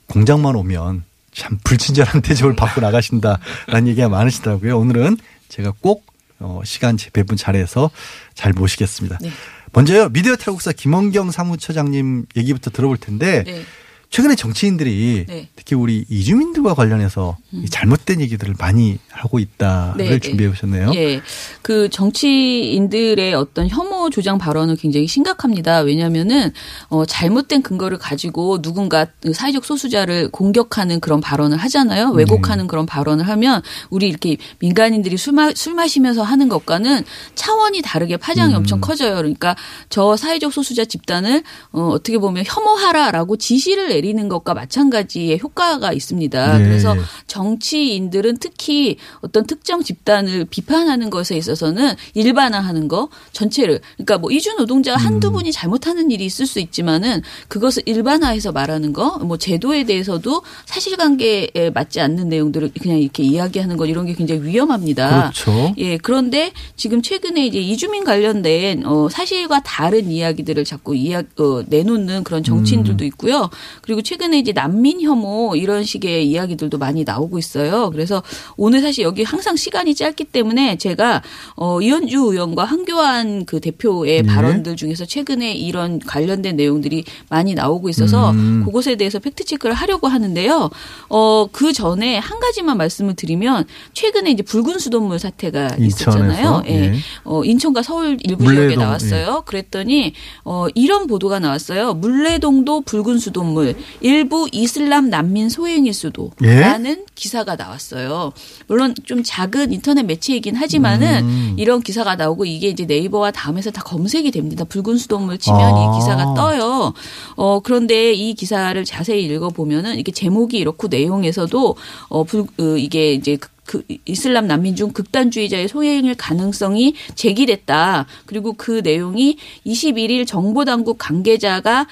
[0.07, 4.77] 공장만 오면 참 불친절한 대접을 받고 나가신다라는 얘기가 많으시더라고요.
[4.77, 5.17] 오늘은
[5.49, 6.05] 제가 꼭
[6.39, 7.89] 어, 시간 배분 잘해서
[8.35, 9.17] 잘 모시겠습니다.
[9.21, 9.31] 네.
[9.71, 13.63] 먼저요 미디어 탈국사 김원경 사무처장님 얘기부터 들어볼 텐데 네.
[14.09, 15.49] 최근에 정치인들이 네.
[15.55, 20.19] 특히 우리 이주민들과 관련해서 이 잘못된 얘기들을 많이 하고 있다를 네, 네.
[20.19, 20.91] 준비해 오셨네요.
[20.95, 21.21] 예.
[21.61, 25.79] 그 정치인들의 어떤 혐오 조장 발언은 굉장히 심각합니다.
[25.79, 26.51] 왜냐면은
[26.89, 32.09] 어 잘못된 근거를 가지고 누군가 그 사회적 소수자를 공격하는 그런 발언을 하잖아요.
[32.11, 37.03] 왜곡하는 그런 발언을 하면 우리 이렇게 민간인들이 술, 마, 술 마시면서 하는 것과는
[37.35, 39.15] 차원이 다르게 파장이 엄청 커져요.
[39.15, 39.55] 그러니까
[39.89, 46.57] 저 사회적 소수자 집단을 어 어떻게 보면 혐오하라라고 지시를 내리는 것과 마찬가지의 효과가 있습니다.
[46.57, 46.63] 네.
[46.63, 46.95] 그래서
[47.27, 54.55] 정 치인들은 특히 어떤 특정 집단을 비판하는 것에 있어서는 일반화하는 거 전체를 그러니까 뭐 이주
[54.55, 60.41] 노동자 한두 분이 잘못하는 일이 있을 수 있지만은 그것을 일반화해서 말하는 거 뭐 제도에 대해서도
[60.65, 65.31] 사실관계에 맞지 않는 내용들을 그냥 이렇게 이야기하는 것 이런 게 굉장히 위험합니다.
[65.31, 65.73] 그렇죠.
[65.77, 72.23] 예, 그런데 지금 최근에 이제 이주민 관련된 어 사실과 다른 이야기들을 자꾸 이야 어 내놓는
[72.23, 73.49] 그런 정치인들도 있고요.
[73.81, 77.89] 그리고 최근에 이제 난민 혐오 이런 식의 이야기들도 많이 나오고 있어요.
[77.91, 78.21] 그래서
[78.57, 81.21] 오늘 사실 여기 항상 시간이 짧기 때문에 제가
[81.55, 84.27] 어 이현주 의원과 한교안 그 대표의 네.
[84.27, 88.63] 발언들 중에서 최근에 이런 관련된 내용들이 많이 나오고 있어서 음.
[88.65, 90.69] 그것에 대해서 팩트 체크를 하려고 하는데요.
[91.09, 96.63] 어 그 전에 한 가지만 말씀을 드리면 최근에 이제 붉은 수돗물 사태가 있었잖아요.
[96.67, 96.73] 예.
[96.73, 96.93] 예.
[97.23, 99.43] 어 인천과 서울 일부 지역에 물레동, 나왔어요.
[99.45, 101.93] 그랬더니 어 이런 보도가 나왔어요.
[101.93, 106.59] 물레동도 붉은 수돗물 일부 이슬람 난민 소행일 수도 예?
[106.59, 108.33] 라는 기사가 나왔어요.
[108.67, 111.55] 물론 좀 작은 인터넷 매체이긴 하지만은 음.
[111.57, 114.65] 이런 기사가 나오고 이게 이제 네이버와 다음에서 다 검색이 됩니다.
[114.65, 115.69] 붉은 수돗물 치면 아.
[115.69, 116.93] 이 기사가 떠요.
[117.37, 121.75] 어 그런데 이 기사를 자세히 읽어 보면은 이게 제목이 이렇고 내용에서도
[122.09, 128.05] 어 불, 어, 이게 이제 그- 그 이슬람 난민 중 극단주의자의 소행일 가능성이 제기됐다.
[128.25, 131.87] 그리고 그 내용이 21일 정보당국 관계자가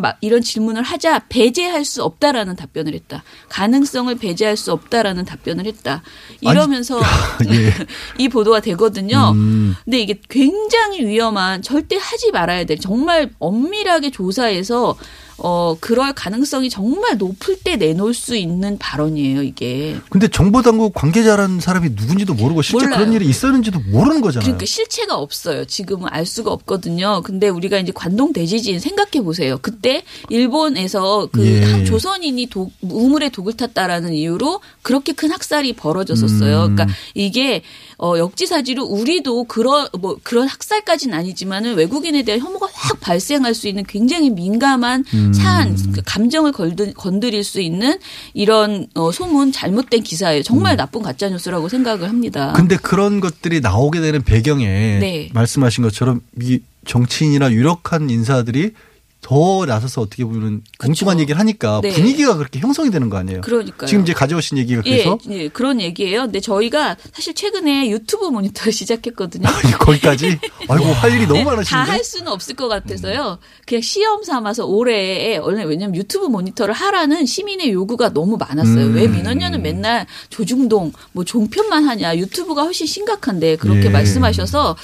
[0.00, 3.24] 막 이런 질문을 하자 배제할 수 없다라는 답변을 했다.
[3.48, 6.02] 가능성을 배제할 수 없다라는 답변을 했다.
[6.40, 7.00] 이러면서
[7.50, 7.72] 예.
[8.18, 9.32] 이 보도가 되거든요.
[9.34, 9.74] 음.
[9.84, 14.96] 근데 이게 굉장히 위험한 절대 하지 말아야 될 정말 엄밀하게 조사해서
[15.38, 19.96] 어 그럴 가능성이 정말 높을 때 내놓을 수 있는 발언이에요, 이게.
[20.10, 22.98] 근데 정보 당국 관계자라는 사람이 누군지도 모르고 실제 몰라요.
[22.98, 24.44] 그런 일이 있었는지도 모르는 거잖아요.
[24.44, 25.64] 그러니까 실체가 없어요.
[25.64, 27.22] 지금은 알 수가 없거든요.
[27.24, 29.58] 근데 우리가 이제 관동 대지진 생각해 보세요.
[29.62, 31.64] 그때 일본에서 그 예.
[31.64, 36.64] 한 조선인이 독, 우물에 독을 탔다라는 이유로 그렇게 큰 학살이 벌어졌었어요.
[36.64, 36.74] 음.
[36.74, 37.62] 그러니까 이게
[38.00, 43.84] 어 역지사지로 우리도 그런 뭐 그런 학살까지는 아니지만은 외국인에 대한 혐오가 확 발생할 수 있는
[43.84, 45.32] 굉장히 민감한 음.
[45.32, 47.98] 사안, 그 감정을 걸드, 건드릴 수 있는
[48.34, 50.44] 이런 어 소문 잘못된 기사예요.
[50.44, 52.50] 정말 나쁜 가짜 뉴스라고 생각을 합니다.
[52.50, 52.54] 음.
[52.54, 55.28] 근데 그런 것들이 나오게 되는 배경에 네.
[55.34, 58.72] 말씀하신 것처럼 이 정치인이나 유력한 인사들이
[59.20, 61.90] 더 나서서 어떻게 보면 엉뚱한 얘기를 하니까 네.
[61.90, 63.40] 분위기가 그렇게 형성이 되는 거 아니에요.
[63.40, 63.86] 그러니까요.
[63.88, 66.22] 지금 이제 가져오신 얘기가 그래서 예, 예, 그런 얘기예요.
[66.22, 69.46] 근데 저희가 사실 최근에 유튜브 모니터를 시작했거든요.
[69.80, 71.68] 거기까지 아이고 할 일이 너무 많으신데.
[71.84, 73.38] 다 할 수는 없을 것 같아서요.
[73.66, 78.86] 그냥 시험 삼아서 올해에 원래 왜냐면 유튜브 모니터를 하라는 시민의 요구가 너무 많았어요.
[78.86, 78.94] 음.
[78.94, 82.16] 왜 민원녀는 맨날 조중동 뭐 종편만 하냐.
[82.16, 83.88] 유튜브가 훨씬 심각한데 그렇게 예.
[83.88, 84.76] 말씀하셔서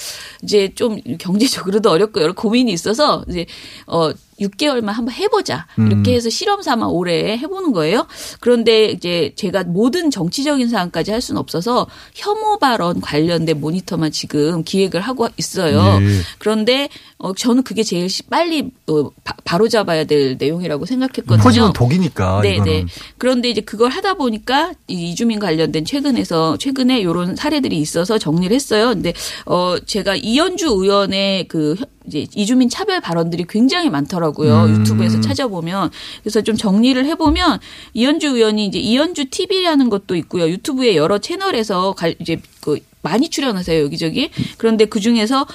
[0.42, 3.47] 이제 좀 경제적으로도 어렵고 여러 고민이 있어서 이제
[3.87, 5.66] 어 6개월만 한번 해보자.
[5.79, 6.14] 이렇게 음.
[6.16, 8.07] 해서 실험 삼아 올해 해보는 거예요.
[8.40, 15.01] 그런데 이제 제가 모든 정치적인 사안까지 할 수는 없어서 혐오 발언 관련된 모니터만 지금 기획을
[15.01, 15.99] 하고 있어요.
[16.01, 16.20] 네.
[16.38, 19.11] 그런데 어, 저는 그게 제일 시- 빨리 어,
[19.44, 21.42] 바, 로 잡아야 될 내용이라고 생각했거든요.
[21.42, 22.59] 퍼지면 독이니까 네.
[22.61, 22.85] 네.
[23.18, 28.88] 그런데 이제 그걸 하다 보니까 이 이주민 관련된 최근에서 최근에 이런 사례들이 있어서 정리를 했어요.
[28.88, 29.12] 근데
[29.47, 34.64] 어 제가 이현주 의원의 그 혀- 이제 이주민 차별 발언들이 굉장히 많더라고요.
[34.64, 34.81] 음.
[34.81, 35.90] 유튜브에서 찾아보면
[36.23, 37.61] 그래서 좀 정리를 해보면
[37.95, 40.49] 이현주 의원이 이제 이현주 TV라는 것도 있고요.
[40.49, 44.31] 유튜브의 여러 채널에서 갈- 이제 그 많이 출연하세요 여기저기.
[44.57, 45.47] 그런데 그 중에서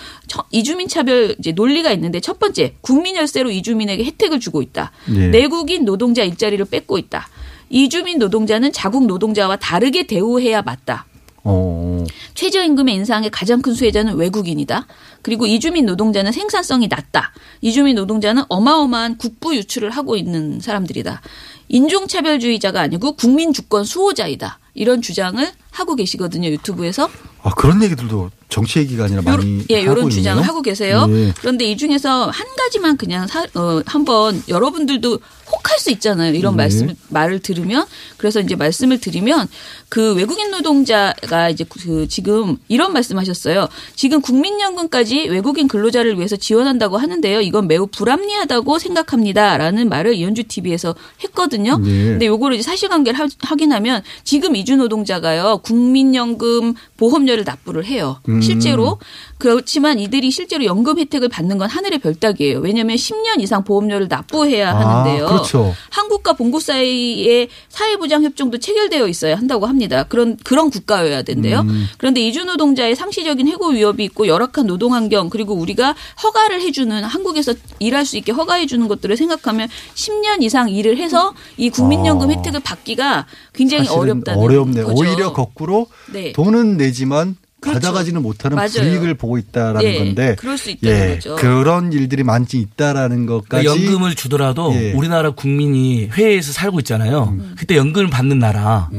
[0.51, 4.91] 이주민 차별 이제 논리가 있는데 첫 번째 국민 열세로 이주민에게 혜택을 주고 있다.
[5.15, 5.27] 예.
[5.27, 7.27] 내국인 노동자 일자리를 뺏고 있다.
[7.71, 11.05] 이주민 노동자는 자국 노동자와 다르게 대우해야 맞다.
[11.43, 12.05] 어.
[12.35, 14.87] 최저임금의 인상의 가장 큰 수혜자는 외국인이다.
[15.21, 17.31] 그리고 이주민 노동자는 생산성이 낮다.
[17.61, 21.21] 이주민 노동자는 어마어마한 국부 유출을 하고 있는 사람들이다.
[21.69, 24.59] 인종차별주의자가 아니고 국민 주권 수호자이다.
[24.73, 26.47] 이런 주장을 하고 계시거든요.
[26.49, 27.09] 유튜브에서.
[27.41, 30.41] 아 그런 얘기들도 정치 얘기가 아니라 많이 예, 하고 이런 주장을.
[30.43, 31.05] 하고 계세요.
[31.09, 31.33] 예.
[31.39, 35.19] 그런데 이 중에서 한 가지만 그냥 사, 어, 한번 여러분들도
[35.51, 36.33] 혹할 수 있잖아요.
[36.35, 36.63] 이런 네.
[36.63, 37.85] 말씀을 말을 들으면
[38.17, 39.47] 그래서 이제 말씀을 드리면
[39.89, 43.67] 그 외국인 노동자가 이제 그 지금 이런 말씀하셨어요.
[43.95, 47.41] 지금 국민연금까지 외국인 근로자를 위해서 지원한다고 하는데요.
[47.41, 51.77] 이건 매우 불합리하다고 생각합니다라는 말을 이현주 TV에서 했거든요.
[51.77, 51.85] 네.
[52.05, 55.59] 근데 요거를 이제 사실관계를 하- 확인하면 지금 이주 노동자가요.
[55.63, 58.19] 국민연금 보험료를 납부를 해요.
[58.29, 58.41] 음.
[58.41, 58.99] 실제로
[59.37, 62.59] 그렇지만 이들이 실제로 연금 혜택을 받는 건 하늘의 별따기예요.
[62.59, 65.27] 왜냐하면 10년 이상 보험료를 납부해야 아, 하는데요.
[65.41, 65.75] 그렇죠.
[65.89, 70.03] 한국과 본국 사이에 사회보장 협정도 체결되어 있어야 한다고 합니다.
[70.03, 71.61] 그런 그런 국가여야 된대요.
[71.61, 71.87] 음.
[71.97, 77.53] 그런데 이주 노동자의 상시적인 해고 위협이 있고 열악한 노동 환경 그리고 우리가 허가를 해주는 한국에서
[77.79, 82.33] 일할 수 있게 허가해 주는 것들을 생각하면 10년 이상 일을 해서 이 국민연금 아.
[82.33, 84.83] 혜택을 받기가 굉장히 어렵다는 어렵네.
[84.83, 84.95] 거죠.
[84.97, 86.31] 오히려 거꾸로 네.
[86.33, 87.79] 돈은 내지만 그렇죠.
[87.79, 88.69] 가져가지는 못하는 맞아요.
[88.71, 91.35] 불이익을 보고 있다라는 예, 건데 그럴 수 있다는 예, 거죠.
[91.35, 94.91] 그런 일들이 많지 있다라는 것까지 그러니까 연금을 주더라도 예.
[94.93, 97.37] 우리나라 국민이 해외에서 살고 있잖아요.
[97.57, 98.89] 그때 연금을 받는 나라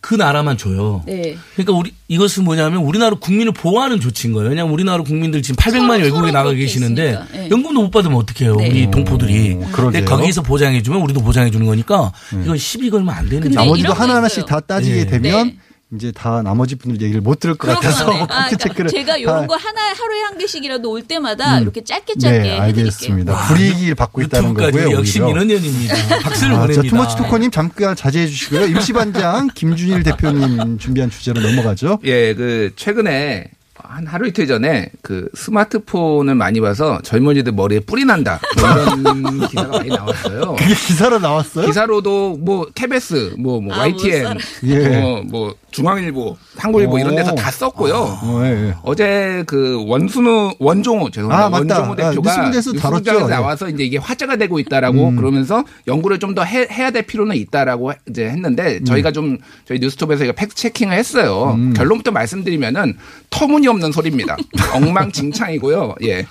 [0.00, 1.02] 그 나라만 줘요.
[1.06, 1.36] 네.
[1.54, 4.48] 그러니까 우리 이것은 뭐냐면 우리나라 국민을 보호하는 조치인 거예요.
[4.48, 7.18] 왜냐하면 우리나라 국민들 지금 800만이 외국에 나가 계시는데.
[7.34, 7.48] 예.
[7.50, 8.56] 연금도 못 받으면 어떡해요.
[8.56, 8.68] 네.
[8.68, 9.54] 우리 동포들이.
[9.54, 10.04] 근데 그러게요.
[10.04, 12.12] 거기서 보장해 주면 우리도 보장해 주는 거니까
[12.44, 13.54] 이건 시비 걸면 안 되는 거예요.
[13.54, 15.06] 나머지도 하나하나씩 다 따지게 예.
[15.06, 15.56] 되면 네.
[15.94, 18.24] 이제 다 나머지 분들 얘기를 못 들을 것 같아서 그렇구나.
[18.24, 21.62] 아, 그러니까 체크를 제가 다- 이런 거 하나 하루에 한 개씩이라도 올 때마다 음.
[21.62, 23.46] 이렇게 짧게 짧게 네, 알겠습니다.
[23.48, 24.90] 불이익을 받고 있다는 거고요.
[24.92, 25.26] 역시 오히려.
[25.42, 25.94] 민원연입니다.
[26.20, 26.82] 박수를 아, 자, 보냅니다.
[26.90, 28.66] 투머치 토커님 잠깐 자제해 주시고요.
[28.66, 32.00] 임시반장 김준일 대표님 준비한 주제로 넘어가죠.
[32.04, 33.46] 예, 그 최근에
[33.80, 39.78] 한 하루 이틀 전에 그 스마트폰을 많이 봐서 젊은이들 머리에 뿔이 난다 뭐 이런 기사가
[39.78, 40.56] 많이 나왔어요.
[40.56, 41.64] 그게 기사로 나왔어요?
[41.66, 44.40] 기사로도 뭐 KBS, 뭐, 뭐 아, YTN, 못 살아.
[44.64, 45.00] 예.
[45.00, 47.34] 뭐, 뭐 중앙일보, 한국일보 이런 데서 오.
[47.34, 47.94] 다 썼고요.
[47.94, 48.74] 어, 예, 예.
[48.82, 51.46] 어제 그 원순우 원종우 죄송합니다.
[51.46, 51.48] 아.
[51.58, 52.50] 원종우 아, 대표가 다뤘죠.
[52.72, 53.30] 뉴스공장에서 예.
[53.30, 55.16] 나와서 이제 이게 화제가 되고 있다라고 음.
[55.16, 58.30] 그러면서 연구를 좀 더 해야 될 필요는 있다라고 이제 음.
[58.30, 61.54] 했는데 저희가 좀 저희 뉴스톱에서 이거 fact checking을 했어요.
[61.56, 61.72] 음.
[61.72, 62.96] 결론부터 말씀드리면은
[63.30, 64.36] 터무니없는 소리입니다.
[64.74, 65.94] 엉망진창이고요.
[66.04, 66.26] 예.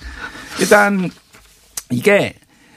[0.60, 1.10] 일단
[1.90, 2.34] 이게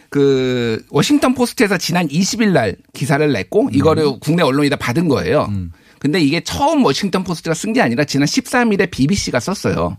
[0.10, 4.20] 그 워싱턴 포스트에서 지난 20일 날 기사를 냈고 이거를 음.
[4.20, 5.50] 국내 언론이 다 받은 거예요.
[6.02, 9.98] 근데 이게 처음 워싱턴 포스트가 쓴 게 아니라 지난 13일에 BBC가 썼어요.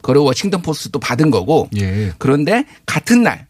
[0.00, 1.68] 그리고 워싱턴 포스트도 받은 거고.
[1.76, 2.12] 예.
[2.18, 3.48] 그런데 같은 날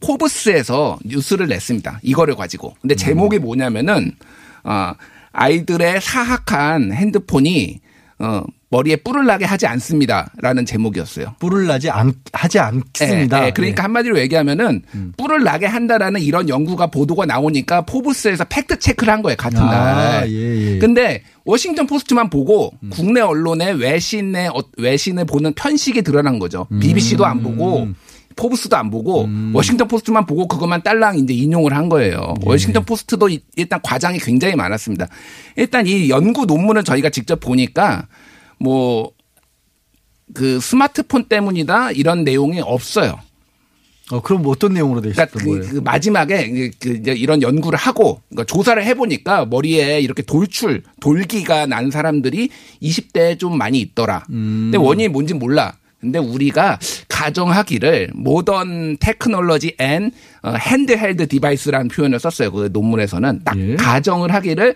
[0.00, 2.00] 포브스에서 뉴스를 냈습니다.
[2.02, 2.74] 이거를 가지고.
[2.80, 4.12] 근데 제목이 뭐냐면은
[4.64, 4.92] 어
[5.30, 7.80] 아이들의 사악한 핸드폰이
[8.18, 11.34] 어 머리에 뿔을 나게 하지 않습니다라는 제목이었어요.
[11.38, 13.42] 뿔을 나지 않, 하지 않습니다.
[13.42, 13.50] 예, 예.
[13.50, 14.82] 그러니까 한마디로 얘기하면은
[15.16, 19.70] 뿔을 나게 한다라는 이런 연구가 보도가 나오니까 포브스에서 fact check를 한 거예요 같은 아,
[20.20, 20.30] 날.
[20.30, 20.78] 예, 예.
[20.78, 26.66] 근데 워싱턴 포스트만 보고 국내 언론의 외신의 어- 외신을 보는 편식이 드러난 거죠.
[26.80, 27.88] BBC도 안 보고
[28.36, 32.34] 포브스도 안 보고 워싱턴 포스트만 보고 그것만 딸랑 이제 인용을 한 거예요.
[32.44, 35.08] 워싱턴 포스트도 이- 일단 과장이 굉장히 많았습니다.
[35.56, 38.06] 일단 이 연구 논문을 저희가 직접 보니까
[38.58, 39.12] 뭐
[40.34, 43.18] 그 스마트폰 때문이다 이런 내용이 없어요.
[44.10, 45.62] 어, 그럼 뭐 어떤 내용으로 돼 그러니까 그, 거예요?
[45.70, 52.48] 그 마지막에 그- 이런 연구를 하고 그러니까 조사를 해보니까 머리에 이렇게 돌출 돌기가 난 사람들이
[52.82, 54.24] 20대에 좀 많이 있더라.
[54.30, 54.70] 음.
[54.70, 55.74] 근데 원인이 뭔지 몰라.
[56.00, 60.10] 근데 우리가 가정하기를 modern technology and
[60.42, 62.50] 어, handheld device라는 표현을 썼어요.
[62.52, 63.74] 그 논문에서는 딱 예.
[63.76, 64.74] 가정을 하기를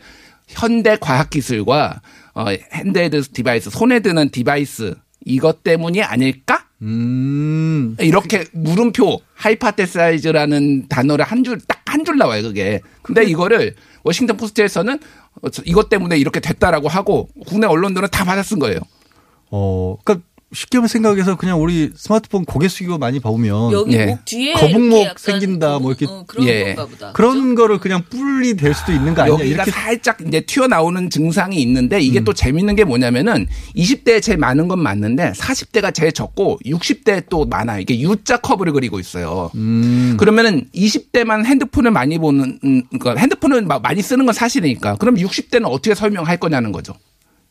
[0.48, 2.02] 현대 과학 기술과
[2.34, 4.94] 어, handheld device 손에 드는 device
[5.24, 6.66] 이것 때문이 아닐까?
[6.82, 7.96] 음.
[8.00, 12.80] 이렇게 물음표 hypothesize라는 단어를 한 줄 딱 한 줄 나와요 그게.
[13.02, 14.98] 근데 이거를 워싱턴 포스트에서는
[15.42, 18.78] 어, 저- 이것 때문에 이렇게 됐다라고 하고 국내 언론들은 다 받아 쓴 거예요.
[19.50, 25.18] 어, 그러니까 쉽게 생각해서 그냥 우리 스마트폰 고개 숙이고 많이 봐오면 여기 목 뒤에 거북목
[25.18, 26.74] 생긴다 뭐 이렇게 어, 그런 예.
[26.74, 27.12] 건가 보다.
[27.12, 31.56] 그런 거를 그냥 뿔이 될 수도 있는 거 아니냐 여기가 이렇게 살짝 이제 튀어나오는 증상이
[31.62, 37.24] 있는데 이게 또 재밌는 게 뭐냐면은 20대에 제일 많은 건 맞는데 40대가 제일 적고 60대에
[37.30, 37.80] 또 많아요.
[37.80, 39.50] 이게 U자 커브를 그리고 있어요.
[39.54, 40.16] 음.
[40.18, 45.64] 그러면은 20대만 핸드폰을 많이 보는 음, 그러니까 핸드폰을 마- 많이 쓰는 건 사실이니까 그럼 60대는
[45.66, 46.92] 어떻게 설명할 거냐는 거죠.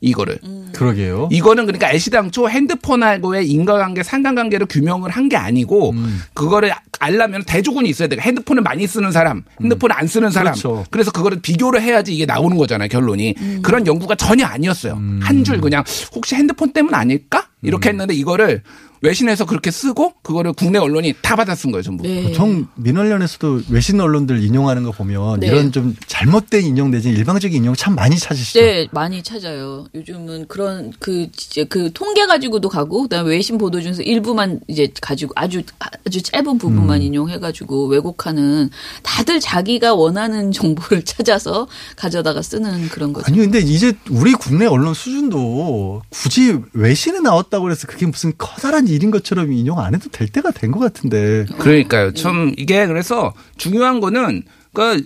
[0.02, 0.40] 이거를.
[0.74, 1.30] 그러게요.
[1.32, 5.94] 이거는 그러니까 애시당초 핸드폰하고의 인과관계, 상관관계를 규명을 한 게 아니고
[6.34, 8.20] 그거를 알려면 대조군이 있어야 돼요.
[8.22, 10.54] 핸드폰을 많이 쓰는 사람, 핸드폰을 안 쓰는 사람.
[10.54, 10.84] 그렇죠.
[10.90, 12.90] 그래서 그거를 비교를 해야지 이게 나오는 거잖아요.
[12.90, 13.36] 결론이.
[13.62, 15.00] 그런 연구가 전혀 아니었어요.
[15.22, 15.84] 한 줄 그냥
[16.14, 17.48] 혹시 핸드폰 때문 아닐까?
[17.62, 18.64] 이렇게 했는데 이거를
[19.02, 22.04] 외신에서 그렇게 쓰고 그거를 국내 언론이 다 받아 쓴 거예요, 전부.
[22.04, 22.24] 네.
[22.24, 25.48] 보통 민원련에서도 외신 언론들 인용하는 거 보면 네.
[25.48, 28.60] 이런 좀 잘못된 인용 내지 일방적인 인용 참 많이 찾으시죠.
[28.60, 29.86] 네, 많이 찾아요.
[29.96, 35.34] 요즘은 그런 그 진짜 그 통계 가지고도 가고 그다음에 외신 보도 중에서 일부만 이제 가지고
[35.36, 37.02] 아주 아주 짧은 부분만 음.
[37.02, 38.70] 인용해 가지고 왜곡하는
[39.02, 43.26] 다들 자기가 원하는 정보를 찾아서 가져다가 쓰는 그런 거죠.
[43.28, 49.12] 아니 근데 이제 우리 국내 언론 수준도 굳이 외신에 나왔다고 해서 그게 무슨 커다란 일인
[49.12, 51.46] 것처럼 인용 안 해도 될 때가 된 것 같은데.
[51.58, 52.14] 그러니까요.
[52.14, 55.04] 참 이게 그래서 중요한 거는 그,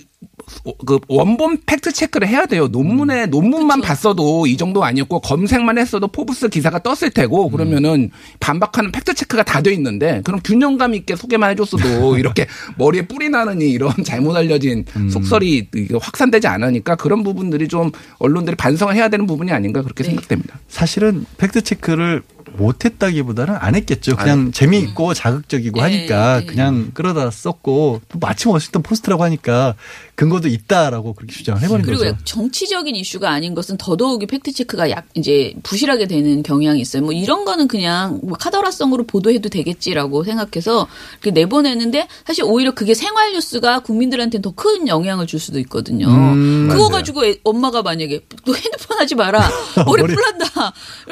[0.86, 2.68] 그 원본 팩트 체크를 해야 돼요.
[2.68, 9.16] 논문에 논문만 봤어도 이 정도 아니었고 검색만 했어도 포브스 기사가 떴을 테고 그러면은 반박하는 팩트
[9.16, 12.46] 체크가 다 돼 있는데 그럼 균형감 있게 소개만 해줬어도 이렇게
[12.78, 18.94] 머리에 뿔이 나느니 이런 잘못 알려진 속설이 이게 확산되지 않으니까 그런 부분들이 좀 언론들이 반성을
[18.94, 20.60] 해야 되는 부분이 아닌가 그렇게 생각됩니다.
[20.68, 22.22] 사실은 팩트 체크를
[22.58, 24.16] 못했다기보다는 안 했겠죠.
[24.16, 29.76] 그냥 안- 재미있고 자극적이고 하니까 그냥 끌어다 썼고 또 마침 워싱턴 포스트라고 하니까
[30.16, 32.18] 근거도 있다라고 그렇게 주장을 해버린 그리고 거죠.
[32.24, 37.04] 정치적인 이슈가 아닌 것은 더더욱이 팩트 체크가 약 이제 부실하게 되는 경향이 있어요.
[37.04, 40.88] 뭐 이런 거는 그냥 뭐 카더라성으로 보도해도 되겠지라고 생각해서
[41.22, 46.08] 이렇게 내보내는데 사실 오히려 그게 생활 뉴스가 국민들한테 더 큰 영향을 줄 수도 있거든요.
[46.08, 46.92] 음, 그거 맞아요.
[46.94, 49.50] 가지고 애- 엄마가 만약에 너 핸드폰 하지 마라
[49.86, 50.72] 머리 머리- 뿔난다.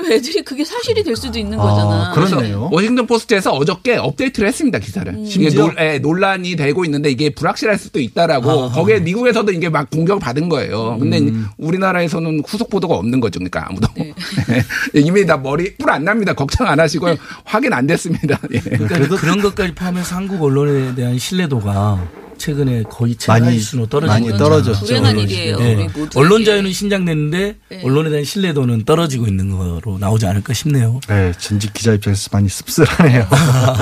[0.10, 2.12] 애들이 그게 사실이 될 수도 아, 있는 거잖아.
[2.14, 5.14] 그래서 워싱턴 포스트에서 어저께 업데이트를 했습니다 기사를.
[5.14, 5.24] 음.
[5.26, 5.50] 이게?
[5.50, 10.50] 논, 예, 논란이 되고 있는데 이게 불확실할 수도 있다라고 거기에 미국에서도 이게 막 공격을 받은
[10.50, 10.98] 거예요.
[11.00, 11.20] 근데
[11.58, 13.40] 우리나라에서는 후속 보도가 없는 거죠.
[13.40, 13.88] 그러니까 아무도
[14.94, 16.34] 이미 다 머리 뿔 안 납니다.
[16.34, 17.16] 걱정 안 하시고요.
[17.44, 18.40] 확인 안 됐습니다.
[18.52, 18.60] 예.
[18.60, 24.36] 그러니까 그런 것까지 포함해서 한국 언론에 대한 신뢰도가 최근에 거의 많이- 최하위수로 떨어진.
[24.38, 24.86] 떨어졌죠.
[24.86, 25.88] 불행한 일이에요, 네.
[26.16, 27.82] 언론 자유는 신장됐는데 네.
[27.86, 31.00] 언론에 대한 신뢰도는 떨어지고 있는 거로 나오지 않을까 싶네요.
[31.08, 33.28] 네, 전직 기자 입장에서 많이 씁쓸하네요.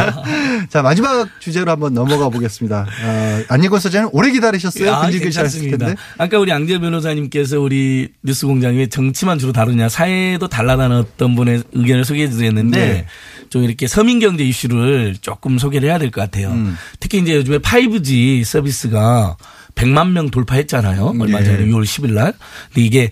[0.70, 2.86] 자, 마지막 주제로 한번 넘어가 보겠습니다.
[3.04, 4.92] 어, 안예권 소장님 오래 기다리셨어요?
[4.94, 5.96] 아, 괜찮습니다.
[6.20, 12.06] 아까 우리 양재 변호사님께서 우리 뉴스공장에 왜 정치만 주로 다루냐 사회도 달라다는 어떤 분의 의견을
[12.06, 13.06] 소개해 주셨는데 네.
[13.50, 16.52] 좀 이렇게 서민 경제 이슈를 조금 소개를 해야 될 것 같아요.
[16.52, 16.76] 음.
[17.00, 19.38] 특히 이제 요즘에 5G 서비스가
[19.76, 21.16] 100만 명 돌파했잖아요.
[21.20, 21.46] 얼마 네.
[21.46, 22.34] 전에 6월 10일 날.
[22.74, 23.12] 근데 이게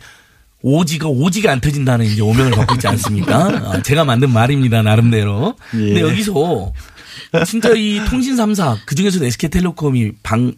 [0.62, 3.36] 오지가 오지가 안 터진다는 이제 오명을 받고 있지 않습니까?
[3.74, 5.56] 아, 제가 만든 말입니다, 나름대로.
[5.72, 6.02] 근데 예.
[6.02, 6.74] 여기서
[7.46, 10.52] 진짜 이 통신 3사 그 중에서도 SK텔레콤이 방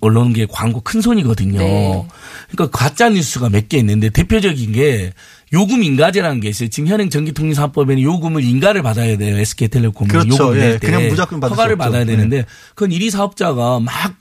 [0.00, 1.58] 언론계 광고 큰 손이거든요.
[1.58, 2.06] 네.
[2.50, 5.12] 그러니까 가짜 뉴스가 몇 개 있는데 대표적인 게
[5.52, 6.68] 요금 인가제라는 게 있어요.
[6.68, 9.36] 지금 현행 전기통신사업법에는 요금을 인가를 받아야 돼요.
[9.38, 10.28] SK텔레콤이 그렇죠.
[10.30, 10.86] 요금을 예, 때.
[10.86, 11.76] 그냥 무조건 받을 수 허가를.
[11.76, 12.12] 받아야 네.
[12.16, 14.14] 되는데 그건 1위 사업자가 막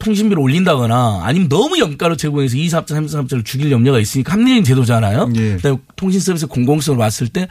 [0.00, 5.32] 통신비를 올린다거나 아니면 너무 염가로 제공해서 2 사업자, 3 사업자를 죽일 염려가 있으니까 합리적인 제도잖아요.
[5.36, 5.56] 예.
[5.56, 7.46] 그다음에 통신 서비스 공공성을 봤을 때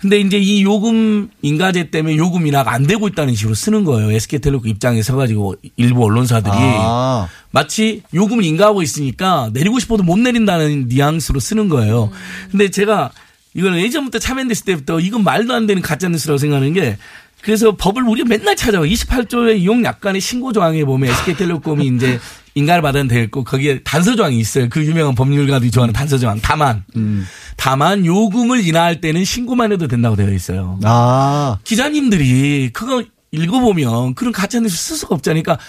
[0.00, 4.10] 근데 이제 이 요금 인가제 때문에 요금 인하가 안 되고 있다는 식으로 쓰는 거예요.
[4.10, 7.28] SK텔레콤 입장에 서 가지고 일부 언론사들이 아.
[7.50, 12.10] 마치 요금을 인가하고 있으니까 내리고 싶어도 못 내린다는 뉘앙스로 쓰는 거예요.
[12.50, 13.12] 근데 제가
[13.54, 16.96] 이걸 예전부터 참여됐을 때부터 이건 말도 안 되는 가짜 뉴스라고 생각하는 게
[17.42, 18.84] 그래서 법을 우리가 맨날 찾아와.
[18.84, 22.18] 28조의 이용 약관의 신고 조항에 보면 SK텔레콤이 이제
[22.54, 24.68] 인가를 받아야 되고 거기에 단서 조항이 있어요.
[24.68, 26.38] 그 유명한 법률가들이 좋아하는 단서 조항.
[26.40, 26.84] 다만
[27.56, 30.78] 다만 요금을 인하할 때는 신고만 해도 된다고 되어 있어요.
[30.84, 31.58] 아.
[31.64, 35.42] 기자님들이 그거 읽어보면 그런 가짜뉴스 쓸 수가 없잖아요.
[35.42, 35.64] 그러니까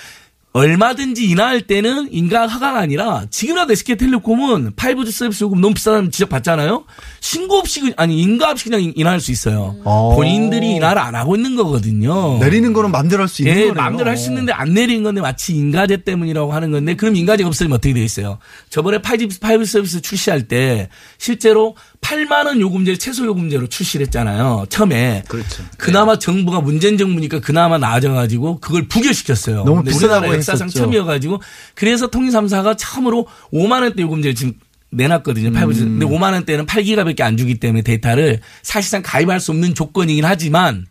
[0.53, 6.85] 얼마든지 인하할 때는 인가 허가가 아니라 지금이라도 SK텔레콤은 5G 서비스 요금 너무 비싸다는 지적 받잖아요.
[7.21, 9.75] 신고 없이 그- 아니 인가 없이 그냥 인하할 수 있어요.
[9.83, 10.13] 어.
[10.15, 12.37] 본인들이 인하를 안 하고 있는 거거든요.
[12.37, 13.73] 내리는 거는 마음대로 할 수 있는 예, 거네요.
[13.73, 17.73] 마음대로 할 수 있는데 안 내린 건데 마치 인가제 때문이라고 하는 건데 그럼 인가제가 없으면
[17.73, 18.37] 어떻게 돼 있어요?
[18.69, 20.87] 저번에 5G, 5G 서비스 출시할 때
[21.17, 24.65] 실제로 8만 원 요금제 최소 요금제로 출시를 했잖아요.
[24.69, 25.23] 처음에.
[25.27, 25.63] 그렇죠.
[25.77, 29.63] 그나마 정부가 문재인 정부니까 그나마 나아져가지고 그걸 부결시켰어요.
[29.63, 30.67] 너무 비싸다고 역사상.
[30.69, 31.41] 처음이어가지고
[31.73, 34.53] 그래서 통일삼사가 처음으로 5만 원대 요금제를 지금
[34.91, 35.49] 내놨거든요.
[35.49, 35.53] 음.
[35.53, 35.77] 5G.
[35.79, 40.85] 근데 5만 원대는 8기가밖에 안 주기 때문에 데이터를 사실상 가입할 수 없는 조건이긴 하지만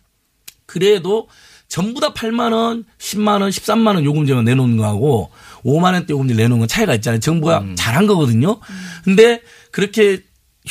[0.66, 1.28] 그래도
[1.68, 5.30] 전부 다 8만 원, 10만 원, 13만 원 요금제만 내놓는 거하고
[5.64, 7.20] 5만 원대 요금제 내놓은 건 차이가 있잖아요.
[7.20, 7.74] 정부가 음.
[7.76, 8.58] 잘한 거거든요.
[9.04, 9.40] 근데
[9.70, 10.22] 그렇게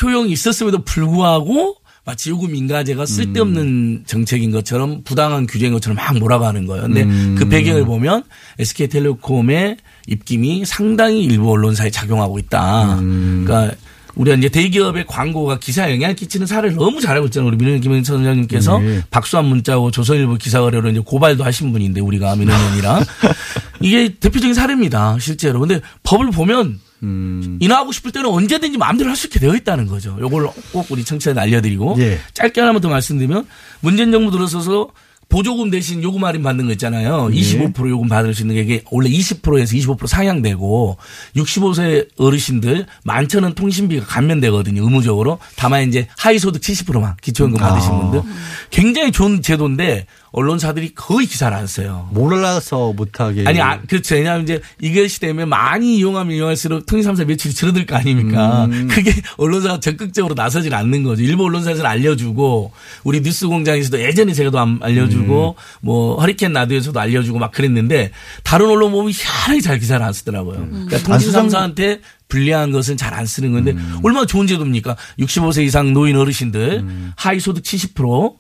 [0.02, 4.04] 효용이 있었음에도 불구하고 마치 요금 인가제가 쓸데없는 음.
[4.08, 6.84] 정책인 것처럼 부당한 규제인 것처럼 막 몰아가는 거예요.
[6.84, 7.36] 근데 음.
[7.38, 8.24] 그 배경을 보면
[8.58, 9.78] SK텔레콤의
[10.08, 12.96] 입김이 상당히 일부 언론사에 작용하고 있다.
[13.00, 13.44] 음.
[13.46, 13.76] 그러니까
[14.16, 17.48] 우리가 이제 대기업의 광고가 기사에 영향을 끼치는 사례를 너무 잘 알고 있잖아요.
[17.48, 19.02] 우리 민원 김영선 선장님께서 네.
[19.10, 23.04] 박수한 문자고 조선일보 기사 의뢰로 이제 고발도 하신 분인데 우리가 민원연이랑
[23.80, 25.18] 이게 대표적인 사례입니다.
[25.20, 25.60] 실제로.
[25.60, 27.58] 근데 법을 보면 음.
[27.62, 30.18] 인하하고 싶을 때는 언제든지 마음대로 할 수 있게 되어 있다는 거죠.
[30.20, 32.20] 요걸 꼭 우리 청취자들 알려드리고 예.
[32.34, 33.46] 짧게 하나만 더 말씀드리면
[33.82, 34.90] 문재인 정부 들어서서
[35.30, 37.30] 보조금 대신 요금 할인 받는 거 있잖아요.
[37.34, 37.40] 예.
[37.40, 40.98] 25% 요금 받을 수 있는 게 이게 원래 20%에서 25% 상향되고
[41.38, 44.84] 65세 어르신들 만천원 통신비가 감면되거든요.
[44.84, 45.40] 의무적으로.
[45.56, 47.70] 다만 이제 하위소득 70%만 기초연금 아.
[47.70, 48.22] 받으신 분들.
[48.72, 52.08] 굉장히 좋은 제도인데 언론사들이 거의 기사를 안 써요.
[52.14, 53.44] 몰라서 못하게.
[53.46, 54.16] 아니, 아, 그렇죠.
[54.16, 58.66] 왜냐하면 이제 이것이 되면 많이 이용하면 이용할수록 통신삼사 매출이 줄어들 거 아닙니까?
[58.66, 58.88] 음.
[58.90, 61.22] 그게 언론사가 적극적으로 나서질 않는 거죠.
[61.24, 62.72] 일부 언론사에서는 알려주고,
[63.04, 65.62] 우리 뉴스 공장에서도 예전에 제가 도 안- 알려주고, 음.
[65.82, 68.12] 뭐, 허리케인 라디오에서도 알려주고 막 그랬는데,
[68.44, 70.60] 다른 언론 보면 희한하게 잘 기사를 안 쓰더라고요.
[70.60, 70.86] 음.
[70.88, 74.00] 그러니까 통신삼사한테 불리한 것은 잘 안 쓰는 건데, 음.
[74.04, 74.96] 얼마나 좋은 제도입니까?
[75.20, 77.12] 65세 이상 노인 어르신들, 음.
[77.18, 78.38] 하위 소득 70%,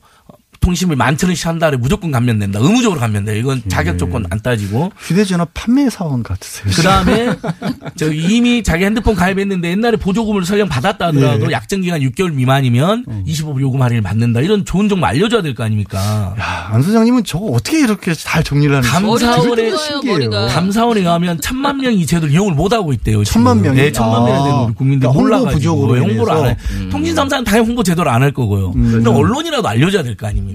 [0.61, 2.59] 통신비 만천 원씩 한 달에 무조건 감면된다.
[2.59, 3.37] 의무적으로 감면돼.
[3.39, 4.91] 이건 자격 조건 안 따지고.
[4.99, 6.71] 휴대전화 판매 사원 같으세요.
[6.75, 7.29] 그 다음에
[7.97, 11.51] 저 이미 자기 핸드폰 가입했는데 옛날에 보조금을 설령 받았다 하더라도 예.
[11.51, 14.39] 약정 기간 6개월 미만이면 25% 요금 할인을 받는다.
[14.41, 16.35] 이런 좋은 정보 알려줘야 될 거 아닙니까?
[16.71, 20.29] 안 소장님은 저거 어떻게 이렇게 잘 정리를 하는지 감사원에 신기해요.
[20.29, 23.23] 감사원에 가면 천만 명이 이 제도를 이용을 못 하고 있대요.
[23.23, 23.33] 지금.
[23.33, 23.75] 천만 명이?
[23.77, 24.43] 네, 천만 명이 아.
[24.43, 26.57] 되는 우리 국민들 그러니까 몰라가지고 부족으로 왜 홍보를 안 해.
[26.71, 26.89] 음.
[26.91, 28.71] 통신삼사는 당연히 홍보 제대로 안할 거고요.
[28.73, 30.50] 그럼 언론이라도 알려줘야 될 거 아닙니까?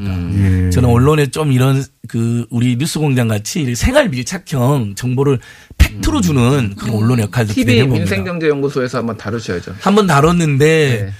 [0.66, 0.70] 예.
[0.70, 5.38] 저는 언론에 좀 이런 그 우리 뉴스공장 같이 생활 밀착형 정보를
[5.78, 8.00] 팩트로 주는 그런 언론의 역할도 TV 기대해 봅니다.
[8.04, 9.74] 민생경제연구소에서 한번 다루셔야죠.
[9.80, 11.12] 한번 다뤘는데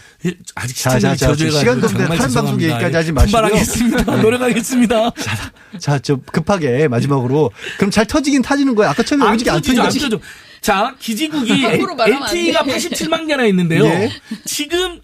[0.54, 2.60] 아직 자, 자, 시청률이 자, 시간 좀 정말 다른 방송.
[2.60, 3.42] 얘기까지 하지 마시고요.
[3.42, 4.16] 분발하겠습니다.
[4.16, 4.22] 네.
[4.22, 5.10] 노력하겠습니다.
[5.78, 8.90] 자, 저 급하게 마지막으로 그럼 잘 터지긴 타지는 거예요.
[8.90, 9.88] 아까 처음에 안 오지게 안 터지죠, 안.
[9.90, 10.20] 터져.
[10.60, 12.76] 자, 기지국이 LTE가 돼.
[12.76, 13.84] 87만 개나 있는데요.
[13.84, 14.10] 예.
[14.44, 14.98] 지금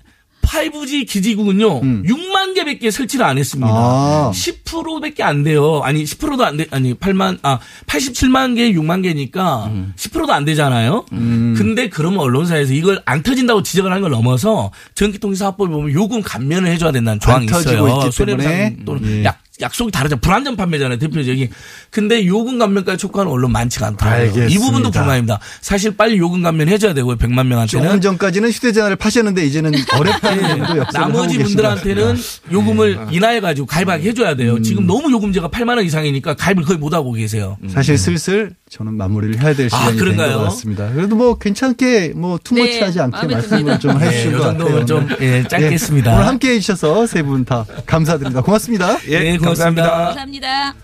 [0.53, 3.71] 5G 기지국은요, 6만 개밖에 설치를 안 했습니다.
[3.71, 3.75] 음.
[3.75, 4.31] 아.
[4.35, 5.81] 10%밖에 안 돼요.
[5.83, 9.93] 아니, 10%도 안 돼, 아니, 8만, 아, 87만 개, 6만 개니까 음.
[9.97, 11.07] 10%도 안 되잖아요.
[11.11, 16.71] 근데 그러면 언론사에서 이걸 안 터진다고 지적을 하는 걸 넘어서 전기통신 사업법에 보면 요금 감면을
[16.71, 18.07] 해줘야 된다는 조항이 터지고 있어요.
[18.09, 18.45] 있기 때문에.
[18.45, 19.25] 손해배상 또는 예.
[19.25, 20.21] 약, 약속이 다르잖아요.
[20.21, 20.99] 불안전 판매잖아요.
[20.99, 21.49] 대표적인.
[21.91, 24.21] 근데 요금 감면까지 촉구하는 언론 많지가 않더라고요.
[24.25, 24.61] 이 알겠습니다.
[24.67, 25.39] 부분도 불만입니다.
[25.61, 27.17] 사실 빨리 요금 감면 해줘야 되고요.
[27.17, 27.87] 100만 명한테는.
[27.87, 32.17] 조금 전까지는 휴대전화를 파셨는데 이제는 어렵다는 정도 하고 나머지 분들한테는.
[32.53, 34.55] 요금을 인하해가지고 가입하게 해줘야 돼요.
[34.55, 34.63] 음.
[34.63, 37.57] 지금 너무 요금제가 8만 원 이상이니까 가입을 거의 못 하고 계세요.
[37.69, 40.39] 사실 슬슬 저는 마무리를 해야 될 아, 시간이 된 그런가요?
[40.39, 40.91] 것 같습니다.
[40.93, 43.79] 그래도 뭐 괜찮게 뭐 투머치하지 않게 마음에 말씀을.
[43.79, 44.85] 좀 네, 해주신 요것 같아요.
[44.87, 46.15] 좀, 예, 예, 했습니다.
[46.15, 48.41] 오늘 함께 해 주셔서 세 분 다 감사드립니다.
[48.43, 48.99] 고맙습니다.
[49.09, 49.91] 예, 고맙습 니다.
[50.07, 50.75] 감사합니다.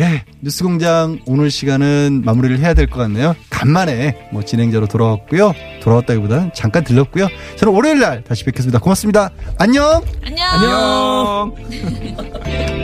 [0.00, 3.36] 예, 뉴스공장 오늘 시간은 마무리를 해야 될 것 같네요.
[3.50, 5.52] 간만에 뭐 진행자로 돌아왔고요.
[5.82, 7.28] 돌아왔다기보다는 잠깐 들렀고요.
[7.56, 8.78] 저는 월요일 날 다시 뵙겠습니다.
[8.78, 9.30] 고맙습니다.
[9.58, 10.00] 안녕.
[10.24, 11.52] 안녕.
[11.60, 12.78] 안녕.